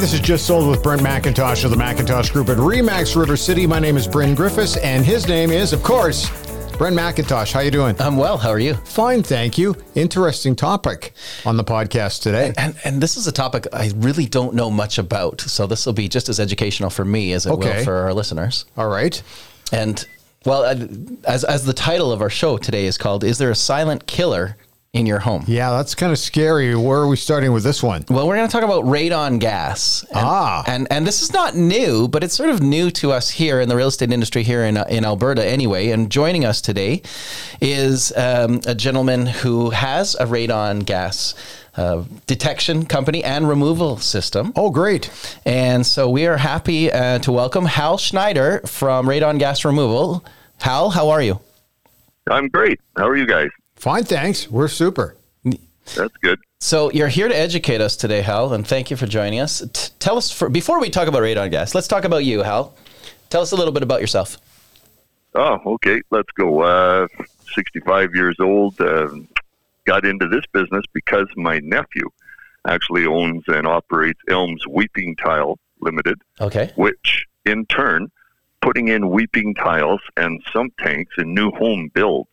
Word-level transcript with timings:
This 0.00 0.14
is 0.14 0.20
Just 0.20 0.46
Sold 0.46 0.68
with 0.68 0.82
Brent 0.82 1.02
McIntosh 1.02 1.62
of 1.64 1.70
the 1.70 1.76
McIntosh 1.76 2.32
Group 2.32 2.48
at 2.48 2.56
Remax 2.56 3.14
River 3.16 3.36
City. 3.36 3.66
My 3.66 3.78
name 3.78 3.98
is 3.98 4.08
Bryn 4.08 4.34
Griffiths, 4.34 4.78
and 4.78 5.04
his 5.04 5.28
name 5.28 5.50
is, 5.50 5.74
of 5.74 5.82
course, 5.82 6.30
Brent 6.78 6.96
McIntosh. 6.96 7.52
How 7.52 7.60
you 7.60 7.70
doing? 7.70 7.94
I'm 8.00 8.16
well. 8.16 8.38
How 8.38 8.48
are 8.48 8.58
you? 8.58 8.74
Fine, 8.74 9.22
thank 9.24 9.58
you. 9.58 9.76
Interesting 9.94 10.56
topic 10.56 11.12
on 11.44 11.58
the 11.58 11.64
podcast 11.64 12.22
today. 12.22 12.54
And, 12.56 12.76
and 12.84 13.02
this 13.02 13.18
is 13.18 13.26
a 13.26 13.32
topic 13.32 13.66
I 13.74 13.92
really 13.96 14.24
don't 14.24 14.54
know 14.54 14.70
much 14.70 14.96
about, 14.96 15.42
so 15.42 15.66
this 15.66 15.84
will 15.84 15.92
be 15.92 16.08
just 16.08 16.30
as 16.30 16.40
educational 16.40 16.88
for 16.88 17.04
me 17.04 17.32
as 17.32 17.44
it 17.44 17.50
Okay. 17.50 17.76
will 17.78 17.84
for 17.84 17.94
our 17.96 18.14
listeners. 18.14 18.64
All 18.78 18.88
right. 18.88 19.22
And 19.70 20.04
well, 20.46 20.64
as 21.24 21.44
as 21.44 21.66
the 21.66 21.74
title 21.74 22.10
of 22.10 22.22
our 22.22 22.30
show 22.30 22.56
today 22.56 22.86
is 22.86 22.96
called, 22.96 23.22
"Is 23.22 23.36
there 23.36 23.50
a 23.50 23.54
silent 23.54 24.06
killer 24.06 24.56
in 24.92 25.06
your 25.06 25.20
home?" 25.20 25.44
Yeah, 25.46 25.70
that's 25.70 25.94
kind 25.94 26.10
of 26.12 26.18
scary. 26.18 26.74
Where 26.74 26.98
are 27.00 27.08
we 27.08 27.16
starting 27.16 27.52
with 27.52 27.62
this 27.62 27.82
one? 27.82 28.04
Well, 28.08 28.26
we're 28.26 28.36
going 28.36 28.48
to 28.48 28.52
talk 28.52 28.64
about 28.64 28.84
radon 28.84 29.38
gas. 29.38 30.02
And, 30.10 30.24
Ah. 30.26 30.64
and 30.66 30.86
and 30.90 31.06
this 31.06 31.22
is 31.22 31.32
not 31.32 31.54
new, 31.54 32.08
but 32.08 32.24
it's 32.24 32.34
sort 32.34 32.50
of 32.50 32.60
new 32.60 32.90
to 32.92 33.12
us 33.12 33.30
here 33.30 33.60
in 33.60 33.68
the 33.68 33.76
real 33.76 33.88
estate 33.88 34.12
industry 34.12 34.42
here 34.42 34.64
in 34.64 34.76
in 34.88 35.04
Alberta, 35.04 35.44
anyway. 35.44 35.90
And 35.90 36.10
joining 36.10 36.44
us 36.44 36.60
today 36.60 37.02
is 37.60 38.12
um, 38.16 38.60
a 38.66 38.74
gentleman 38.74 39.26
who 39.26 39.70
has 39.70 40.14
a 40.16 40.26
radon 40.26 40.84
gas 40.84 41.34
uh, 41.76 42.02
detection 42.26 42.84
company 42.84 43.22
and 43.22 43.48
removal 43.48 43.96
system. 43.98 44.52
Oh, 44.56 44.70
great. 44.70 45.08
And 45.46 45.86
so 45.86 46.10
we 46.10 46.26
are 46.26 46.36
happy 46.36 46.90
uh, 46.92 47.20
to 47.20 47.30
welcome 47.30 47.64
Hal 47.66 47.96
Schneider 47.96 48.60
from 48.66 49.06
Radon 49.06 49.38
Gas 49.38 49.64
Removal. 49.64 50.24
Hal, 50.60 50.90
how 50.90 51.10
are 51.10 51.22
you? 51.22 51.38
I'm 52.28 52.48
great. 52.48 52.80
How 52.96 53.06
are 53.08 53.16
you 53.16 53.24
guys? 53.26 53.48
Fine, 53.80 54.04
thanks. 54.04 54.50
We're 54.50 54.68
super. 54.68 55.16
That's 55.96 56.14
good. 56.22 56.38
So 56.60 56.92
you're 56.92 57.08
here 57.08 57.28
to 57.28 57.34
educate 57.36 57.80
us 57.80 57.96
today, 57.96 58.20
Hal, 58.20 58.52
and 58.52 58.66
thank 58.66 58.90
you 58.90 58.96
for 58.98 59.06
joining 59.06 59.40
us. 59.40 59.60
T- 59.72 59.90
tell 59.98 60.18
us 60.18 60.30
for, 60.30 60.50
before 60.50 60.78
we 60.80 60.90
talk 60.90 61.08
about 61.08 61.22
radon 61.22 61.50
gas. 61.50 61.74
Let's 61.74 61.88
talk 61.88 62.04
about 62.04 62.22
you, 62.26 62.42
Hal. 62.42 62.74
Tell 63.30 63.40
us 63.40 63.52
a 63.52 63.56
little 63.56 63.72
bit 63.72 63.82
about 63.82 64.02
yourself. 64.02 64.36
Oh, 65.34 65.58
okay. 65.64 66.02
Let's 66.10 66.30
go. 66.32 66.60
Uh, 66.60 67.08
65 67.54 68.14
years 68.14 68.36
old. 68.38 68.78
Uh, 68.78 69.08
got 69.86 70.04
into 70.04 70.28
this 70.28 70.44
business 70.52 70.84
because 70.92 71.26
my 71.34 71.58
nephew 71.60 72.06
actually 72.68 73.06
owns 73.06 73.42
and 73.48 73.66
operates 73.66 74.20
Elms 74.28 74.62
Weeping 74.68 75.16
Tile 75.16 75.58
Limited, 75.80 76.20
Okay. 76.38 76.70
which 76.76 77.24
in 77.46 77.64
turn, 77.66 78.12
putting 78.60 78.88
in 78.88 79.08
weeping 79.08 79.54
tiles 79.54 80.02
and 80.18 80.42
sump 80.52 80.76
tanks 80.76 81.14
in 81.16 81.32
new 81.34 81.50
home 81.52 81.90
builds. 81.94 82.28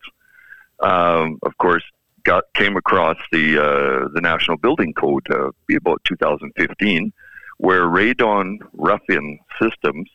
Um, 0.80 1.40
of 1.44 1.58
course, 1.58 1.84
got 2.24 2.44
came 2.54 2.78
across 2.78 3.18
the 3.32 3.58
uh, 3.58 4.08
the 4.14 4.22
National 4.22 4.58
Building 4.58 4.94
Code, 4.94 5.26
uh, 5.32 5.52
be 5.66 5.76
about 5.76 6.02
2015, 6.04 7.12
where 7.58 7.84
radon 7.84 8.58
rough-in 8.74 9.40
systems 9.62 10.10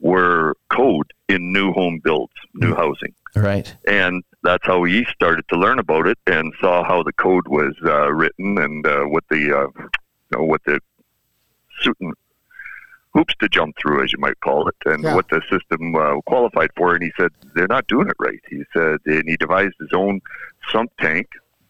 were 0.00 0.54
code 0.70 1.12
in 1.28 1.52
new 1.52 1.72
home 1.72 2.00
builds, 2.02 2.32
new 2.54 2.74
housing, 2.74 3.12
Right. 3.34 3.74
and 3.86 4.22
that's 4.44 4.64
how 4.64 4.84
he 4.84 5.04
started 5.12 5.44
to 5.48 5.58
learn 5.58 5.78
about 5.80 6.06
it 6.06 6.18
and 6.26 6.54
saw 6.60 6.84
how 6.84 7.02
the 7.02 7.12
code 7.12 7.48
was 7.48 7.74
uh, 7.84 8.12
written 8.12 8.58
and 8.58 8.86
uh, 8.86 9.02
what 9.04 9.24
the 9.28 9.52
uh, 9.58 9.66
you 9.76 10.38
know 10.38 10.44
what 10.44 10.62
the 10.64 10.80
certain 11.82 12.12
hoops 13.14 13.34
to 13.40 13.48
jump 13.48 13.74
through, 13.80 14.04
as 14.04 14.12
you 14.12 14.18
might 14.18 14.38
call 14.40 14.68
it, 14.68 14.76
and 14.86 15.02
Yeah. 15.02 15.14
what 15.14 15.28
the 15.28 15.40
system 15.50 15.94
uh, 15.96 16.20
qualified 16.26 16.70
for. 16.76 16.94
And 16.94 17.02
he 17.02 17.12
said 17.16 17.30
they're 17.54 17.66
not 17.68 17.86
doing 17.86 18.08
it 18.08 18.16
right. 18.18 18.40
He 18.48 18.62
said, 18.76 18.98
and 19.06 19.28
he 19.28 19.36
devised 19.36 19.74
his 19.80 19.90
own 19.94 20.20
sump 20.70 20.90
tank, 21.00 21.26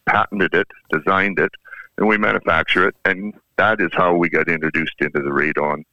patented 0.07 0.55
it, 0.55 0.69
designed 0.91 1.39
it, 1.39 1.53
and 1.97 2.09
we 2.09 2.19
manufacture 2.19 2.89
it. 2.89 2.97
And 3.05 3.35
that 3.57 3.81
is 3.81 3.91
how 3.93 4.15
we 4.15 4.29
got 4.29 4.49
introduced 4.49 4.95
into 5.01 5.21
the 5.21 5.31
radon 5.31 5.85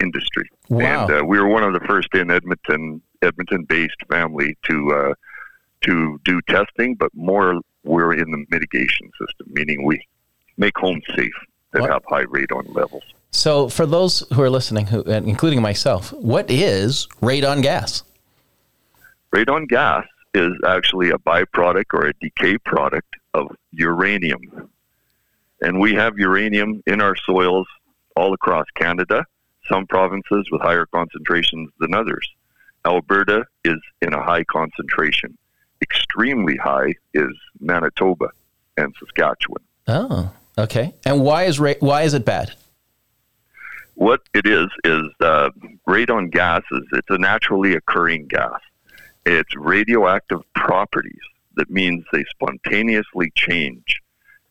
industry. 0.00 0.48
Wow. 0.68 1.06
And 1.06 1.20
uh, 1.20 1.24
we 1.24 1.38
were 1.38 1.48
one 1.48 1.62
of 1.62 1.72
the 1.72 1.80
first 1.86 2.14
in 2.14 2.30
Edmonton, 2.30 3.00
Edmonton-based 3.22 4.02
family 4.10 4.56
to 4.64 4.92
uh, 4.92 5.14
to 5.82 6.18
do 6.24 6.40
testing, 6.48 6.94
but 6.94 7.10
more 7.14 7.60
we're 7.84 8.14
in 8.14 8.30
the 8.30 8.44
mitigation 8.50 9.10
system, 9.20 9.46
meaning 9.50 9.84
we 9.84 10.02
make 10.56 10.76
homes 10.78 11.04
safe 11.14 11.34
that 11.72 11.82
What? 11.82 11.90
have 11.90 12.02
high 12.08 12.24
radon 12.24 12.74
levels. 12.74 13.02
So 13.34 13.68
for 13.68 13.84
those 13.84 14.20
who 14.32 14.40
are 14.42 14.48
listening, 14.48 14.86
who, 14.86 15.02
including 15.02 15.60
myself, 15.60 16.12
what 16.12 16.48
is 16.48 17.08
radon 17.20 17.62
gas? 17.62 18.04
Radon 19.34 19.68
gas 19.68 20.06
is 20.34 20.52
actually 20.64 21.10
a 21.10 21.18
byproduct 21.18 21.92
or 21.92 22.06
a 22.06 22.12
decay 22.14 22.58
product 22.58 23.12
of 23.34 23.48
uranium. 23.72 24.70
And 25.60 25.80
we 25.80 25.94
have 25.94 26.16
uranium 26.16 26.82
in 26.86 27.00
our 27.00 27.16
soils 27.16 27.66
all 28.14 28.32
across 28.32 28.66
Canada, 28.76 29.26
some 29.68 29.86
provinces 29.88 30.48
with 30.52 30.60
higher 30.62 30.86
concentrations 30.86 31.70
than 31.80 31.92
others. 31.92 32.28
Alberta 32.86 33.44
is 33.64 33.80
in 34.00 34.14
a 34.14 34.22
high 34.22 34.44
concentration. 34.44 35.36
Extremely 35.82 36.56
high 36.56 36.94
is 37.14 37.32
Manitoba 37.58 38.30
and 38.76 38.94
Saskatchewan. 39.00 39.62
Oh, 39.88 40.30
okay. 40.56 40.94
And 41.04 41.22
why 41.22 41.44
is 41.44 41.58
ra- 41.58 41.80
why 41.80 42.02
is 42.02 42.14
it 42.14 42.24
bad? 42.24 42.54
What 43.94 44.22
it 44.34 44.46
is 44.46 44.66
is 44.84 45.04
uh, 45.20 45.50
radon 45.88 46.30
gas 46.30 46.62
is 46.72 46.82
it's 46.92 47.10
a 47.10 47.18
naturally 47.18 47.74
occurring 47.74 48.26
gas. 48.26 48.60
It's 49.24 49.54
radioactive 49.56 50.40
properties. 50.54 51.20
That 51.56 51.70
means 51.70 52.04
they 52.12 52.24
spontaneously 52.24 53.32
change, 53.36 54.00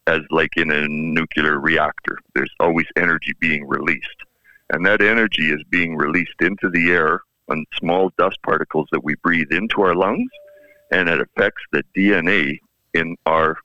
as 0.07 0.21
like 0.29 0.55
in 0.55 0.71
a 0.71 0.87
nuclear 0.87 1.59
reactor. 1.59 2.17
There's 2.33 2.53
always 2.59 2.87
energy 2.95 3.33
being 3.39 3.67
released, 3.67 4.23
and 4.69 4.85
that 4.85 5.01
energy 5.01 5.51
is 5.51 5.61
being 5.69 5.97
released 5.97 6.41
into 6.41 6.69
the 6.69 6.91
air 6.91 7.21
on 7.49 7.65
small 7.77 8.11
dust 8.17 8.41
particles 8.43 8.87
that 8.93 9.03
we 9.03 9.15
breathe 9.15 9.51
into 9.51 9.81
our 9.81 9.93
lungs, 9.93 10.31
and 10.91 11.09
it 11.09 11.19
affects 11.19 11.61
the 11.73 11.83
DNA 11.95 12.59
in 12.93 13.17
our 13.25 13.57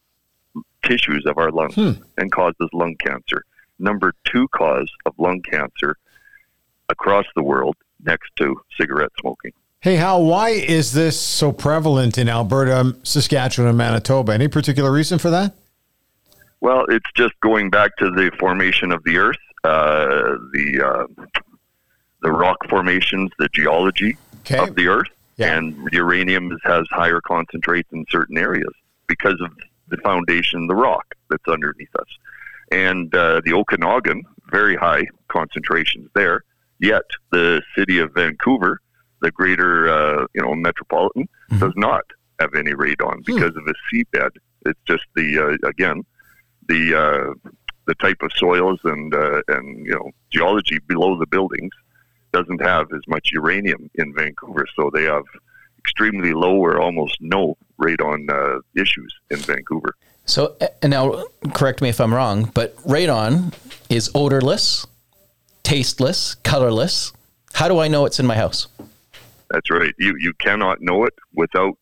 tissues 0.83 1.25
of 1.27 1.39
our 1.39 1.53
lungs 1.53 1.75
Hmm. 1.77 1.93
and 2.17 2.33
causes 2.33 2.69
lung 2.73 2.97
cancer 2.97 3.45
number 3.79 4.13
two 4.25 4.49
cause 4.49 4.91
of 5.07 5.15
lung 5.19 5.41
cancer 5.43 5.97
across 6.89 7.27
the 7.37 7.43
world 7.43 7.77
next 8.05 8.31
to 8.37 8.61
cigarette 8.79 9.11
smoking. 9.21 9.53
Hey, 9.81 9.97
Hal, 9.97 10.25
why 10.25 10.51
is 10.51 10.93
this 10.93 11.19
so 11.21 11.53
prevalent 11.53 12.19
in 12.19 12.29
Alberta, 12.29 12.97
Saskatchewan, 13.05 13.69
and 13.69 13.79
Manitoba? 13.79 14.33
Any 14.33 14.49
particular 14.49 14.91
reason 14.91 15.19
for 15.19 15.31
that? 15.31 15.55
Well, 16.61 16.85
it's 16.89 17.07
just 17.17 17.39
going 17.41 17.71
back 17.71 17.97
to 17.99 18.11
the 18.11 18.33
formation 18.41 18.91
of 18.91 19.05
the 19.05 19.17
Earth, 19.19 19.37
uh, 19.63 20.37
the 20.53 20.83
uh, 20.85 21.25
the 22.23 22.33
rock 22.33 22.57
formations, 22.69 23.31
the 23.39 23.49
geology 23.53 24.17
Okay. 24.41 24.59
of 24.59 24.75
the 24.75 24.89
Earth, 24.89 25.07
Yeah. 25.37 25.57
and 25.57 25.89
uranium 25.93 26.51
has 26.65 26.85
higher 26.91 27.21
concentrates 27.21 27.89
in 27.93 28.05
certain 28.11 28.37
areas 28.39 28.73
because 29.07 29.41
of 29.41 29.51
the 29.89 29.97
foundation, 29.99 30.67
the 30.67 30.75
rock 30.75 31.07
that's 31.31 31.47
underneath 31.47 31.95
us, 31.97 32.09
and 32.71 33.15
uh, 33.15 33.41
the 33.45 33.53
Okanagan, 33.53 34.25
very 34.51 34.77
high 34.77 35.07
concentrations 35.29 36.09
there. 36.15 36.45
Yet 36.81 37.05
the 37.33 37.63
city 37.77 37.99
of 37.99 38.15
Vancouver, 38.15 38.81
the 39.21 39.31
greater 39.31 39.89
uh, 39.89 40.27
you 40.35 40.43
know 40.43 40.55
metropolitan, 40.55 41.29
does 41.59 41.73
not 41.77 42.05
have 42.41 42.55
any 42.55 42.73
radon 42.73 43.25
because 43.25 43.57
of 43.57 43.65
the 43.65 43.75
seabed. 43.93 44.31
It's 44.65 44.81
just 44.87 45.05
the 45.17 45.59
uh, 45.63 45.69
again 45.69 46.05
the 46.69 46.95
uh, 46.95 47.51
the 47.87 47.95
type 47.95 48.19
of 48.23 48.31
soils 48.37 48.79
and 48.85 49.13
uh, 49.15 49.43
and 49.49 49.87
you 49.87 49.93
know 49.93 50.11
geology 50.31 50.79
below 50.87 51.19
the 51.19 51.27
buildings 51.27 51.73
doesn't 52.33 52.61
have 52.61 52.87
as 52.93 53.01
much 53.09 53.31
uranium 53.33 53.91
in 53.95 54.15
Vancouver, 54.15 54.67
so 54.77 54.91
they 54.93 55.05
have 55.05 55.25
extremely 55.79 56.35
low 56.35 56.57
or 56.57 56.79
almost 56.79 57.17
no 57.21 57.57
radon 57.81 58.31
uh, 58.31 58.61
issues 58.77 59.13
in 59.31 59.39
Vancouver. 59.39 59.95
So 60.29 60.57
uh, 60.61 60.67
and 60.83 60.91
now, 60.91 61.25
correct 61.55 61.81
me 61.81 61.89
if 61.89 62.01
I'm 62.01 62.13
wrong, 62.13 62.51
but 62.53 62.77
radon 62.85 63.55
is 63.89 64.11
odorless, 64.15 64.87
tasteless, 65.63 66.35
colorless. 66.35 67.15
How 67.55 67.67
do 67.67 67.79
I 67.79 67.89
know 67.89 68.05
it's 68.05 68.21
in 68.21 68.27
my 68.27 68.37
house? 68.37 68.69
That's 69.49 69.71
right. 69.71 69.95
You 69.99 70.15
you 70.21 70.35
cannot 70.35 70.83
know 70.83 71.05
it 71.05 71.15
without 71.33 71.79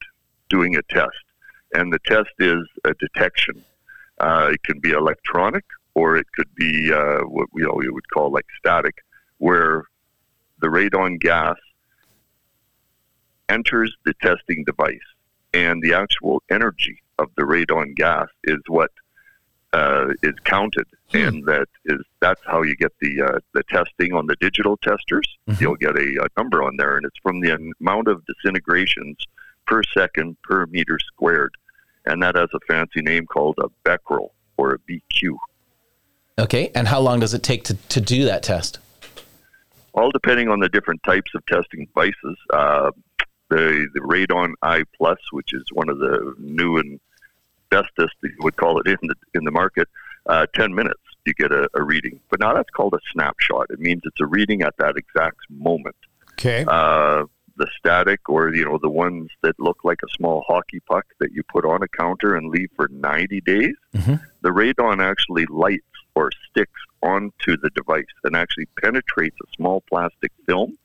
doing 0.49 0.77
a 0.77 0.81
test, 0.83 1.25
and 1.73 1.91
the 1.91 1.99
test 2.05 2.29
is 2.39 2.63
a 2.85 2.93
detection. 2.93 3.65
Uh, 4.17 4.51
it 4.53 4.63
can 4.63 4.79
be 4.79 4.91
electronic, 4.91 5.65
or 5.93 6.15
it 6.15 6.27
could 6.33 6.55
be 6.55 6.91
uh, 6.91 7.19
what 7.23 7.49
you 7.53 7.65
know 7.65 7.73
we 7.75 7.89
would 7.89 8.09
call 8.13 8.31
like 8.31 8.47
static, 8.57 8.95
where 9.39 9.83
the 10.61 10.67
radon 10.67 11.19
gas 11.19 11.57
enters 13.49 13.93
the 14.05 14.13
testing 14.21 14.63
device, 14.63 15.07
and 15.53 15.83
the 15.83 15.93
actual 15.93 16.41
energy 16.49 17.01
of 17.19 17.29
the 17.35 17.43
radon 17.43 17.95
gas 17.95 18.27
is 18.43 18.59
what 18.67 18.91
uh, 19.73 20.07
is 20.23 20.33
counted, 20.43 20.87
and 21.13 21.45
that 21.45 21.67
is 21.85 22.01
that's 22.19 22.41
how 22.45 22.61
you 22.61 22.75
get 22.75 22.91
the 23.01 23.21
uh, 23.21 23.39
the 23.53 23.63
testing 23.63 24.13
on 24.13 24.27
the 24.27 24.35
digital 24.39 24.77
testers. 24.77 25.27
Mhm. 25.49 25.61
You'll 25.61 25.75
get 25.75 25.95
a, 25.95 26.23
a 26.23 26.27
number 26.37 26.63
on 26.63 26.77
there, 26.77 26.97
and 26.97 27.05
it's 27.05 27.17
from 27.21 27.41
the 27.41 27.57
amount 27.81 28.07
of 28.07 28.23
disintegrations 28.25 29.17
per 29.65 29.81
second 29.93 30.37
per 30.43 30.65
meter 30.67 30.97
squared, 30.99 31.53
and 32.05 32.23
that 32.23 32.35
has 32.35 32.49
a 32.53 32.59
fancy 32.67 33.01
name 33.01 33.25
called 33.25 33.55
a 33.59 33.67
becquerel 33.83 34.33
or 34.57 34.73
a 34.73 34.79
BQ. 34.79 35.35
Okay. 36.39 36.71
And 36.75 36.87
how 36.87 36.99
long 36.99 37.19
does 37.19 37.33
it 37.33 37.43
take 37.43 37.63
to, 37.65 37.73
to 37.73 37.99
do 37.99 38.25
that 38.25 38.43
test? 38.43 38.79
All 39.93 40.11
depending 40.11 40.49
on 40.49 40.59
the 40.59 40.69
different 40.69 41.01
types 41.03 41.31
of 41.33 41.43
testing 41.47 41.85
devices. 41.85 42.37
Uh, 42.51 42.91
the, 43.49 43.87
the 43.93 44.01
RadonEye 44.01 44.83
Plus, 44.97 45.17
which 45.31 45.53
is 45.53 45.63
one 45.71 45.89
of 45.89 45.99
the 45.99 46.35
new 46.37 46.77
and 46.77 46.99
bestest, 47.69 48.15
you 48.23 48.35
would 48.39 48.55
call 48.55 48.79
it 48.79 48.87
in 48.87 48.97
the, 49.01 49.15
in 49.33 49.43
the 49.43 49.51
market, 49.51 49.87
uh, 50.27 50.45
10 50.55 50.73
minutes 50.73 50.99
you 51.27 51.33
get 51.33 51.51
a, 51.51 51.69
a, 51.75 51.83
reading. 51.83 52.19
But 52.29 52.39
now 52.39 52.53
that's 52.53 52.69
called 52.69 52.93
a 52.93 52.99
snapshot. 53.11 53.67
It 53.69 53.79
means 53.79 54.01
it's 54.05 54.21
a 54.21 54.25
reading 54.25 54.61
at 54.61 54.75
that 54.77 54.95
exact 54.95 55.39
moment. 55.49 55.95
Okay. 56.33 56.65
Uh, 56.67 57.25
the 57.57 57.67
static 57.77 58.29
or 58.29 58.53
you 58.53 58.63
know 58.63 58.77
the 58.81 58.89
ones 58.89 59.29
that 59.41 59.59
look 59.59 59.79
like 59.83 59.99
a 60.03 60.15
small 60.15 60.43
hockey 60.47 60.79
puck 60.81 61.05
that 61.19 61.31
you 61.31 61.41
put 61.51 61.65
on 61.65 61.81
a 61.81 61.87
counter 61.87 62.35
and 62.35 62.49
leave 62.49 62.69
for 62.75 62.87
90 62.89 63.41
days 63.41 63.73
mm-hmm. 63.95 64.13
the 64.41 64.49
radon 64.49 65.03
actually 65.03 65.45
lights 65.49 65.81
or 66.15 66.29
sticks 66.49 66.79
onto 67.01 67.57
the 67.57 67.71
device 67.71 68.05
and 68.23 68.35
actually 68.35 68.67
penetrates 68.79 69.35
a 69.41 69.51
small 69.55 69.83
plastic 69.89 70.31
film 70.45 70.77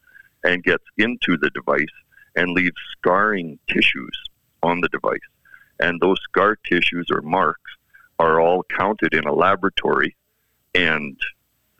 and 0.44 0.64
gets 0.64 0.84
into 0.96 1.36
the 1.36 1.50
device 1.50 1.84
and 2.36 2.50
leaves 2.52 2.76
scarring 2.92 3.58
tissues 3.68 4.18
on 4.62 4.80
the 4.80 4.88
device 4.88 5.20
and 5.82 6.00
those 6.00 6.18
scar 6.22 6.56
tissues 6.56 7.08
or 7.10 7.20
marks 7.22 7.72
are 8.18 8.40
all 8.40 8.62
counted 8.76 9.12
in 9.12 9.24
a 9.24 9.32
laboratory 9.32 10.14
and 10.74 11.18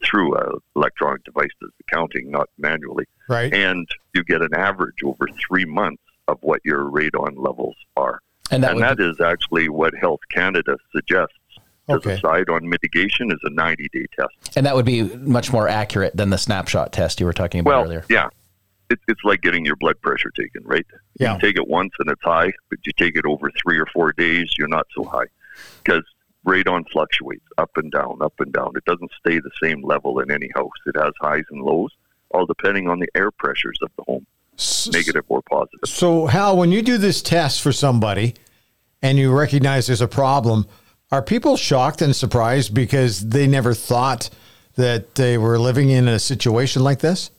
through 0.04 0.37
a 0.37 0.58
electronic 0.75 1.22
device 1.25 1.50
does 1.60 1.70
the 1.78 1.84
counting, 1.84 2.31
not 2.31 2.49
manually. 2.58 3.04
Right. 3.28 3.54
And 3.54 3.88
you 4.14 4.25
get 4.25 4.43
an 4.43 4.52
average 4.54 5.02
over 5.04 5.28
three 5.46 5.64
months 5.64 6.02
of 6.26 6.38
what 6.43 6.60
your 6.64 6.90
radon 6.90 7.34
levels 7.37 7.76
are. 7.96 8.20
And 8.50 8.64
that, 8.64 8.72
and 8.72 8.82
that 8.82 8.99
be- 8.99 9.04
is 9.04 9.20
actually 9.20 9.69
what 9.69 9.94
Health 9.94 10.20
Canada 10.31 10.76
suggests 10.94 11.37
to 11.88 11.94
okay. 11.94 12.16
decide 12.16 12.48
on 12.48 12.69
mitigation 12.69 13.31
is 13.31 13.38
a 13.44 13.50
90 13.50 13.88
day 13.93 14.06
test. 14.19 14.56
And 14.56 14.66
that 14.66 14.75
would 14.75 14.84
be 14.84 15.02
much 15.02 15.52
more 15.52 15.69
accurate 15.69 16.16
than 16.16 16.31
the 16.31 16.38
snapshot 16.38 16.93
test 16.93 17.20
you 17.20 17.26
were 17.26 17.32
talking 17.32 17.60
about 17.60 17.70
well, 17.70 17.84
earlier. 17.84 18.05
Yeah. 18.10 18.28
It's, 18.92 19.02
it's 19.08 19.24
like 19.24 19.42
getting 19.42 19.64
your 19.64 19.76
blood 19.76 20.00
pressure 20.00 20.30
taken, 20.30 20.62
right? 20.64 20.86
Yeah. 21.18 21.34
You 21.34 21.40
take 21.40 21.56
it 21.56 21.66
once 21.66 21.92
and 21.98 22.08
it's 22.10 22.22
high, 22.22 22.52
but 22.70 22.78
you 22.84 22.92
take 22.96 23.16
it 23.16 23.24
over 23.24 23.50
three 23.62 23.78
or 23.78 23.86
four 23.86 24.12
days, 24.12 24.52
you're 24.58 24.68
not 24.68 24.86
so 24.94 25.04
high. 25.04 25.26
Because 25.82 26.04
radon 26.46 26.88
fluctuates 26.90 27.46
up 27.58 27.70
and 27.76 27.90
down, 27.90 28.18
up 28.20 28.34
and 28.38 28.52
down. 28.52 28.72
It 28.76 28.84
doesn't 28.84 29.10
stay 29.18 29.38
the 29.38 29.50
same 29.62 29.82
level 29.82 30.20
in 30.20 30.30
any 30.30 30.50
house. 30.54 30.70
It 30.86 30.96
has 30.96 31.12
highs 31.20 31.44
and 31.50 31.62
lows, 31.62 31.90
all 32.30 32.46
depending 32.46 32.88
on 32.88 32.98
the 32.98 33.08
air 33.14 33.30
pressures 33.30 33.78
of 33.82 33.90
the 33.96 34.04
home, 34.04 34.26
negative 34.92 35.24
or 35.28 35.42
positive. 35.42 35.80
So, 35.86 36.26
Hal, 36.26 36.56
when 36.56 36.72
you 36.72 36.82
do 36.82 36.98
this 36.98 37.22
test 37.22 37.62
for 37.62 37.72
somebody 37.72 38.34
and 39.00 39.18
you 39.18 39.32
recognize 39.32 39.86
there's 39.86 40.00
a 40.00 40.08
problem, 40.08 40.66
are 41.10 41.22
people 41.22 41.56
shocked 41.56 42.02
and 42.02 42.14
surprised 42.14 42.74
because 42.74 43.28
they 43.28 43.46
never 43.46 43.74
thought 43.74 44.30
that 44.76 45.14
they 45.14 45.36
were 45.38 45.58
living 45.58 45.90
in 45.90 46.08
a 46.08 46.18
situation 46.18 46.82
like 46.82 47.00
this? 47.00 47.30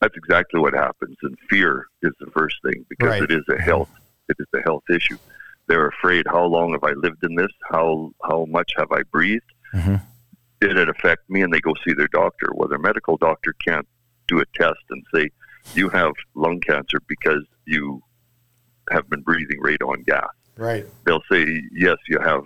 That's 0.00 0.16
exactly 0.16 0.60
what 0.60 0.74
happens, 0.74 1.16
and 1.22 1.36
fear 1.48 1.86
is 2.02 2.12
the 2.20 2.30
first 2.32 2.56
thing 2.62 2.84
because 2.88 3.08
right. 3.08 3.22
it 3.22 3.32
is 3.32 3.44
a 3.48 3.60
health 3.60 3.88
it 4.28 4.36
is 4.38 4.46
a 4.54 4.62
health 4.62 4.84
issue. 4.90 5.18
They're 5.68 5.88
afraid. 5.88 6.26
How 6.26 6.44
long 6.44 6.72
have 6.72 6.84
I 6.84 6.92
lived 6.92 7.24
in 7.24 7.34
this? 7.34 7.52
How 7.70 8.12
how 8.22 8.46
much 8.46 8.72
have 8.76 8.92
I 8.92 9.02
breathed? 9.04 9.52
Mm-hmm. 9.74 9.96
Did 10.60 10.78
it 10.78 10.88
affect 10.88 11.28
me? 11.28 11.42
And 11.42 11.52
they 11.52 11.60
go 11.60 11.74
see 11.86 11.92
their 11.92 12.08
doctor. 12.08 12.52
Well, 12.54 12.68
their 12.68 12.78
medical 12.78 13.16
doctor 13.16 13.54
can't 13.66 13.86
do 14.28 14.40
a 14.40 14.44
test 14.54 14.82
and 14.90 15.04
say 15.14 15.30
you 15.74 15.88
have 15.88 16.12
lung 16.34 16.60
cancer 16.60 16.98
because 17.08 17.44
you 17.66 18.02
have 18.90 19.08
been 19.10 19.22
breathing 19.22 19.60
radon 19.60 20.06
gas. 20.06 20.28
Right. 20.56 20.86
They'll 21.04 21.22
say 21.30 21.62
yes, 21.72 21.96
you 22.08 22.18
have 22.20 22.44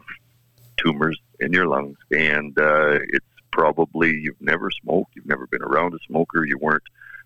tumors 0.77 1.19
in 1.41 1.53
your 1.53 1.67
lungs, 1.67 1.97
and 2.11 2.59
uh, 2.59 2.99
it's 3.09 3.27
probably 3.53 4.11
you've 4.11 4.41
never 4.41 4.71
smoked, 4.71 5.15
you've 5.15 5.27
never 5.27 5.47
been 5.47 5.63
around 5.63 5.95
a 5.95 5.99
smoker, 6.07 6.45
you 6.45 6.59
weren't 6.59 6.83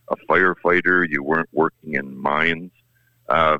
a 0.08 0.16
firefighter, 0.28 1.06
you 1.08 1.22
weren't 1.22 1.48
working 1.52 1.94
in 1.94 2.16
mines. 2.16 2.70
Uh, 3.28 3.58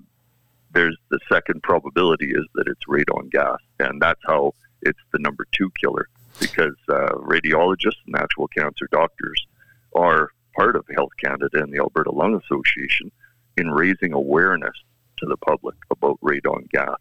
there's 0.72 0.96
the 1.10 1.20
second 1.28 1.62
probability 1.62 2.30
is 2.30 2.44
that 2.54 2.66
it's 2.66 2.84
radon 2.88 3.30
gas, 3.30 3.58
and 3.78 4.00
that's 4.02 4.20
how 4.26 4.52
it's 4.82 5.00
the 5.12 5.18
number 5.18 5.46
two 5.52 5.70
killer 5.80 6.08
because 6.40 6.74
uh, 6.88 7.12
radiologists 7.14 8.02
and 8.06 8.14
natural 8.18 8.48
cancer 8.48 8.88
doctors 8.90 9.46
are 9.94 10.30
part 10.56 10.76
of 10.76 10.84
Health 10.94 11.12
Canada 11.22 11.62
and 11.62 11.72
the 11.72 11.78
Alberta 11.78 12.10
Lung 12.10 12.40
Association 12.44 13.10
in 13.56 13.70
raising 13.70 14.12
awareness 14.12 14.74
to 15.18 15.26
the 15.26 15.36
public 15.36 15.76
about 15.90 16.18
radon 16.20 16.68
gas 16.70 16.98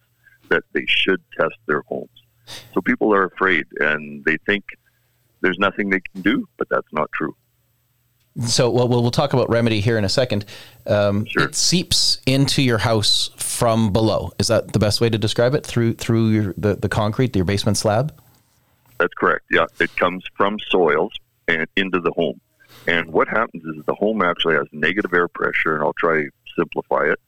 that 0.50 0.64
they 0.74 0.86
should 0.88 1.22
test 1.38 1.56
their 1.68 1.82
homes. 1.88 2.10
So 2.74 2.82
people 2.82 3.14
are 3.14 3.26
afraid 3.26 3.66
and 3.80 4.24
they 4.26 4.38
think 4.46 4.64
there's 5.42 5.60
nothing 5.60 5.90
they 5.90 6.02
can 6.02 6.22
do, 6.22 6.48
but 6.58 6.70
that's 6.70 6.92
not 6.92 7.12
true. 7.12 7.36
So, 8.42 8.72
well, 8.72 8.88
we'll 8.88 9.12
talk 9.12 9.34
about 9.34 9.50
remedy 9.50 9.80
here 9.80 9.98
in 9.98 10.04
a 10.04 10.10
second. 10.10 10.46
Um, 10.88 11.26
sure. 11.26 11.44
It 11.44 11.56
seeps 11.56 12.20
into 12.26 12.64
your 12.64 12.80
house 12.80 13.30
from 13.38 13.94
below. 13.94 14.32
Is 14.40 14.48
that 14.48 14.74
the 14.74 14.80
best 14.80 15.02
way 15.02 15.10
to 15.10 15.20
describe 15.20 15.54
it? 15.54 15.64
Through 15.66 15.94
through 15.96 16.30
your, 16.30 16.54
the 16.58 16.76
the 16.76 16.90
concrete, 16.90 17.36
your 17.36 17.46
basement 17.46 17.78
slab. 17.78 18.14
That's 19.00 19.14
correct. 19.14 19.46
Yeah, 19.52 19.66
it 19.80 19.96
comes 19.98 20.24
from 20.36 20.58
soils 20.70 21.14
and 21.48 21.68
into 21.76 22.00
the 22.00 22.12
home. 22.12 22.40
And 22.88 23.12
what 23.12 23.28
happens 23.28 23.64
is 23.66 23.86
the 23.86 23.94
home 23.94 24.22
actually 24.22 24.56
has 24.56 24.68
negative 24.72 25.14
air 25.14 25.28
pressure, 25.28 25.76
and 25.76 25.84
I'll 25.84 25.94
try 25.94 26.24
to 26.24 26.30
simplify 26.56 27.04
it. 27.12 27.20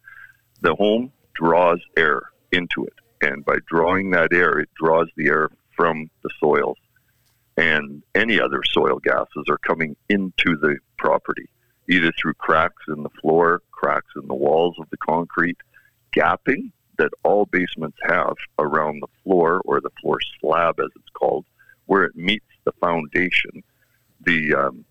The 0.61 0.73
home 0.73 1.11
draws 1.35 1.79
air 1.97 2.23
into 2.51 2.85
it, 2.85 2.93
and 3.21 3.45
by 3.45 3.57
drawing 3.67 4.09
that 4.11 4.33
air, 4.33 4.57
it 4.59 4.69
draws 4.75 5.07
the 5.15 5.27
air 5.27 5.49
from 5.75 6.09
the 6.23 6.29
soils 6.39 6.77
and 7.57 8.03
any 8.13 8.39
other 8.39 8.61
soil 8.63 8.99
gases 8.99 9.45
are 9.49 9.57
coming 9.59 9.95
into 10.09 10.57
the 10.57 10.77
property, 10.97 11.47
either 11.89 12.11
through 12.19 12.33
cracks 12.33 12.83
in 12.87 13.03
the 13.03 13.09
floor, 13.21 13.61
cracks 13.71 14.11
in 14.15 14.27
the 14.27 14.35
walls 14.35 14.75
of 14.79 14.89
the 14.89 14.97
concrete, 14.97 15.57
gapping 16.15 16.71
that 16.97 17.11
all 17.23 17.45
basements 17.45 17.97
have 18.03 18.35
around 18.59 19.01
the 19.01 19.07
floor 19.23 19.61
or 19.65 19.81
the 19.81 19.89
floor 20.01 20.17
slab, 20.39 20.79
as 20.79 20.89
it's 20.95 21.09
called, 21.13 21.45
where 21.85 22.03
it 22.03 22.15
meets 22.15 22.45
the 22.63 22.71
foundation, 22.73 23.63
the 24.21 24.53
um, 24.53 24.85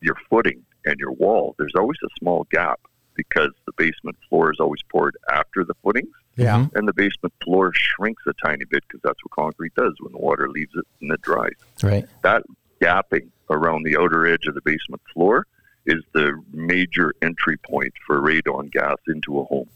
your 0.00 0.16
footing 0.30 0.64
and 0.86 0.98
your 0.98 1.12
wall. 1.12 1.54
There's 1.58 1.74
always 1.76 1.98
a 2.04 2.08
small 2.18 2.46
gap 2.50 2.80
because 3.14 3.50
the 3.66 3.72
basement 3.76 4.16
floor 4.28 4.52
is 4.52 4.60
always 4.60 4.80
poured 4.90 5.16
after 5.30 5.64
the 5.64 5.74
footings. 5.82 6.14
Yeah. 6.38 6.56
Mm-hmm. 6.56 6.76
And 6.76 6.88
the 6.88 6.92
basement 6.92 7.34
floor 7.42 7.72
shrinks 7.74 8.22
a 8.26 8.32
tiny 8.44 8.64
bit 8.64 8.84
because 8.86 9.00
that's 9.02 9.18
what 9.24 9.32
concrete 9.32 9.74
does 9.74 9.94
when 10.00 10.12
the 10.12 10.18
water 10.18 10.48
leaves 10.48 10.72
it 10.74 10.86
and 11.00 11.12
it 11.12 11.20
dries. 11.20 11.52
Right. 11.82 12.06
That 12.22 12.44
gapping 12.80 13.28
around 13.50 13.82
the 13.82 13.96
outer 13.98 14.26
edge 14.26 14.46
of 14.46 14.54
the 14.54 14.60
basement 14.62 15.02
floor 15.12 15.46
is 15.86 16.02
the 16.12 16.40
major 16.52 17.12
entry 17.22 17.56
point 17.56 17.92
for 18.06 18.20
radon 18.20 18.70
gas 18.70 18.96
into 19.08 19.40
a 19.40 19.44
home. 19.44 19.68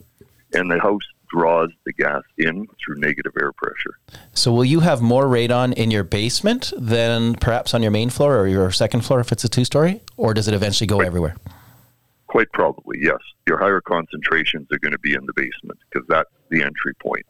And 0.54 0.70
the 0.70 0.78
house 0.78 1.02
draws 1.28 1.70
the 1.86 1.92
gas 1.94 2.22
in 2.36 2.68
through 2.84 3.00
negative 3.00 3.32
air 3.40 3.52
pressure. 3.52 3.98
So, 4.34 4.52
will 4.52 4.66
you 4.66 4.80
have 4.80 5.00
more 5.00 5.24
radon 5.24 5.72
in 5.72 5.90
your 5.90 6.04
basement 6.04 6.72
than 6.76 7.34
perhaps 7.36 7.72
on 7.72 7.82
your 7.82 7.90
main 7.90 8.10
floor 8.10 8.38
or 8.38 8.46
your 8.46 8.70
second 8.70 9.00
floor 9.00 9.20
if 9.20 9.32
it's 9.32 9.42
a 9.42 9.48
two 9.48 9.64
story? 9.64 10.02
Or 10.18 10.34
does 10.34 10.46
it 10.46 10.54
eventually 10.54 10.86
go 10.86 11.00
everywhere? 11.00 11.34
Quite 12.32 12.50
probably, 12.52 12.96
yes. 12.98 13.18
Your 13.46 13.58
higher 13.58 13.82
concentrations 13.82 14.66
are 14.72 14.78
going 14.78 14.92
to 14.92 14.98
be 15.00 15.12
in 15.12 15.26
the 15.26 15.34
basement 15.34 15.78
because 15.90 16.08
that's 16.08 16.30
the 16.48 16.62
entry 16.62 16.94
point. 16.94 17.26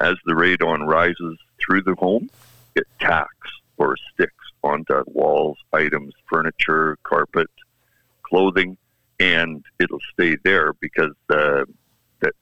As 0.00 0.16
the 0.24 0.32
radon 0.32 0.84
rises 0.84 1.38
through 1.60 1.82
the 1.82 1.94
home, 1.94 2.28
it 2.74 2.88
tacks 2.98 3.50
or 3.76 3.96
sticks 4.12 4.44
onto 4.64 5.04
walls, 5.06 5.58
items, 5.72 6.12
furniture, 6.28 6.98
carpet, 7.04 7.46
clothing, 8.24 8.76
and 9.20 9.64
it'll 9.78 10.00
stay 10.12 10.36
there 10.42 10.72
because 10.72 11.12
uh, 11.30 11.64
that 12.18 12.34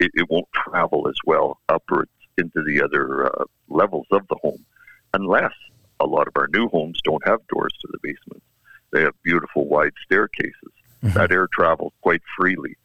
it, 0.00 0.10
it, 0.14 0.30
won't 0.30 0.50
travel 0.54 1.06
as 1.06 1.16
well 1.26 1.60
upwards 1.68 2.12
into 2.38 2.62
the 2.62 2.82
other 2.82 3.26
uh, 3.26 3.44
levels 3.68 4.06
of 4.10 4.26
the 4.28 4.36
home, 4.36 4.64
unless 5.12 5.52
a 6.00 6.06
lot 6.06 6.28
of 6.28 6.32
our 6.36 6.48
new 6.48 6.66
homes 6.68 6.98
don't 7.04 7.26
have 7.26 7.46
doors 7.48 7.74
to 7.82 7.88
the 7.92 7.98
basement. 8.02 8.42
They 8.90 9.02
have 9.02 9.22
beautiful 9.22 9.66
wide 9.66 9.92
staircases 10.02 10.72
Mm-hmm. 11.08 11.18
That 11.18 11.32
air 11.32 11.48
travels 11.52 11.92
quite 12.00 12.22
freely. 12.36 12.76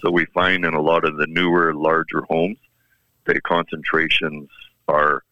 So 0.00 0.10
we 0.10 0.26
find 0.26 0.64
in 0.64 0.74
a 0.74 0.80
lot 0.80 1.04
of 1.04 1.16
the 1.16 1.26
newer, 1.26 1.74
larger 1.74 2.22
homes, 2.22 2.58
the 3.26 3.40
concentrations 3.42 4.48
are 4.88 5.22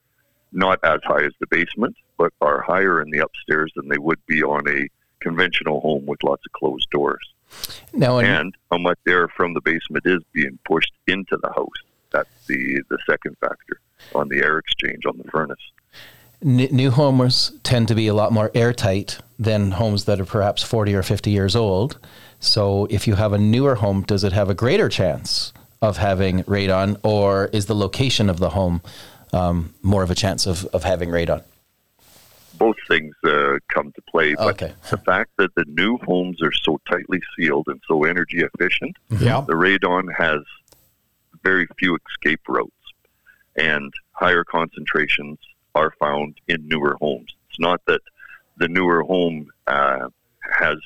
not 0.52 0.78
as 0.83 1.00
high 1.05 1.25
as 1.25 1.33
the 1.40 1.47
basement, 1.47 1.97
but 2.17 2.33
are 2.40 2.61
higher 2.61 3.00
in 3.00 3.11
the 3.11 3.19
upstairs 3.19 3.73
than 3.76 3.88
they 3.88 3.99
would 3.99 4.25
be 4.26 4.43
on 4.43 4.69
a 4.69 4.88
conventional 5.21 5.81
home 5.81 6.07
with 6.07 6.23
lots 6.23 6.43
of 6.47 6.52
closed 6.52 6.88
doors. 6.90 7.35
Now, 7.93 8.19
and 8.19 8.55
how 8.71 8.78
much 8.78 8.99
air 9.07 9.28
from 9.28 9.55
the 9.55 9.61
basement 9.61 10.05
is 10.07 10.21
being 10.33 10.59
pushed 10.64 10.93
into 11.07 11.38
the 11.43 11.50
house. 11.55 11.69
That's 12.11 12.28
the, 12.47 12.83
the 12.90 12.99
second 13.09 13.37
factor 13.40 13.81
on 14.14 14.28
the 14.28 14.38
air 14.38 14.59
exchange 14.59 15.07
on 15.07 15.19
the 15.19 15.31
furnace. 15.31 15.57
New 16.42 16.90
homes 16.90 17.52
tend 17.62 17.88
to 17.88 17.95
be 17.95 18.07
a 18.07 18.14
lot 18.14 18.33
more 18.33 18.50
airtight 18.54 19.18
than 19.38 19.73
homes 19.73 20.04
that 20.04 20.21
are 20.21 20.25
perhaps 20.25 20.62
40 20.62 20.95
or 20.95 21.02
50 21.02 21.30
years 21.30 21.57
old. 21.57 21.99
So 22.40 22.87
if 22.90 23.07
you 23.09 23.14
have 23.16 23.33
a 23.33 23.38
newer 23.38 23.76
home, 23.76 24.02
does 24.02 24.25
it 24.25 24.33
have 24.33 24.49
a 24.49 24.54
greater 24.54 24.88
chance 24.88 25.52
of 25.83 25.97
having 25.97 26.42
radon, 26.45 26.99
or 27.02 27.47
is 27.52 27.66
the 27.66 27.75
location 27.75 28.28
of 28.28 28.38
the 28.38 28.50
home 28.50 28.83
um, 29.33 29.75
more 29.83 30.02
of 30.02 30.11
a 30.11 30.14
chance 30.14 30.47
of, 30.47 30.64
of 30.66 30.85
having 30.85 31.11
radon? 31.11 31.42
both 32.54 32.75
things 32.88 33.14
uh, 33.25 33.57
come 33.68 33.92
to 33.92 34.02
play. 34.11 34.35
But 34.35 34.61
Okay. 34.61 34.73
the 34.90 34.97
fact 34.97 35.30
that 35.38 35.54
the 35.54 35.64
new 35.68 35.97
homes 35.99 36.42
are 36.42 36.50
so 36.50 36.80
tightly 36.90 37.21
sealed 37.37 37.68
and 37.68 37.80
so 37.87 38.02
energy 38.02 38.40
efficient, 38.42 38.97
Yeah. 39.11 39.42
the 39.47 39.52
radon 39.52 40.12
has 40.12 40.40
very 41.45 41.68
few 41.78 41.97
escape 42.11 42.40
routes, 42.49 42.73
and 43.54 43.92
higher 44.11 44.42
concentrations 44.42 45.38
are 45.78 45.94
found 46.00 46.35
in 46.49 46.66
newer 46.66 46.97
homes. 47.00 47.35
It's 47.49 47.61
not 47.61 47.80
that 47.87 48.00
the 48.56 48.68
newer 48.68 49.02
home 49.02 49.50
uh, 49.66 50.08
has 50.58 50.78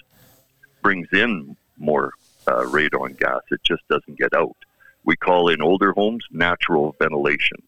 brings 0.83 1.09
in 1.13 1.57
more 1.79 2.13
uh, 2.47 2.65
radon 2.77 3.19
gas; 3.19 3.41
it 3.51 3.61
just 3.65 3.83
doesn't 3.89 4.19
get 4.19 4.35
out. 4.35 4.57
We 5.05 5.17
call 5.17 5.49
in 5.49 5.63
older 5.63 5.93
homes 5.93 6.25
natural 6.31 6.95
ventilation, 6.99 7.59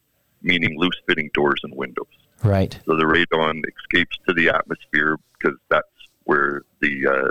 meaning 0.42 0.78
loose 0.78 1.00
fitting 1.06 1.30
doors 1.32 1.60
and 1.64 1.74
windows. 1.74 2.14
Right. 2.42 2.78
So 2.84 2.96
the 2.96 3.04
radon 3.04 3.62
escapes 3.76 4.18
to 4.28 4.34
the 4.34 4.50
atmosphere 4.50 5.16
because 5.38 5.58
that's 5.70 5.88
where 6.24 6.62
the 6.80 7.06
uh, 7.06 7.30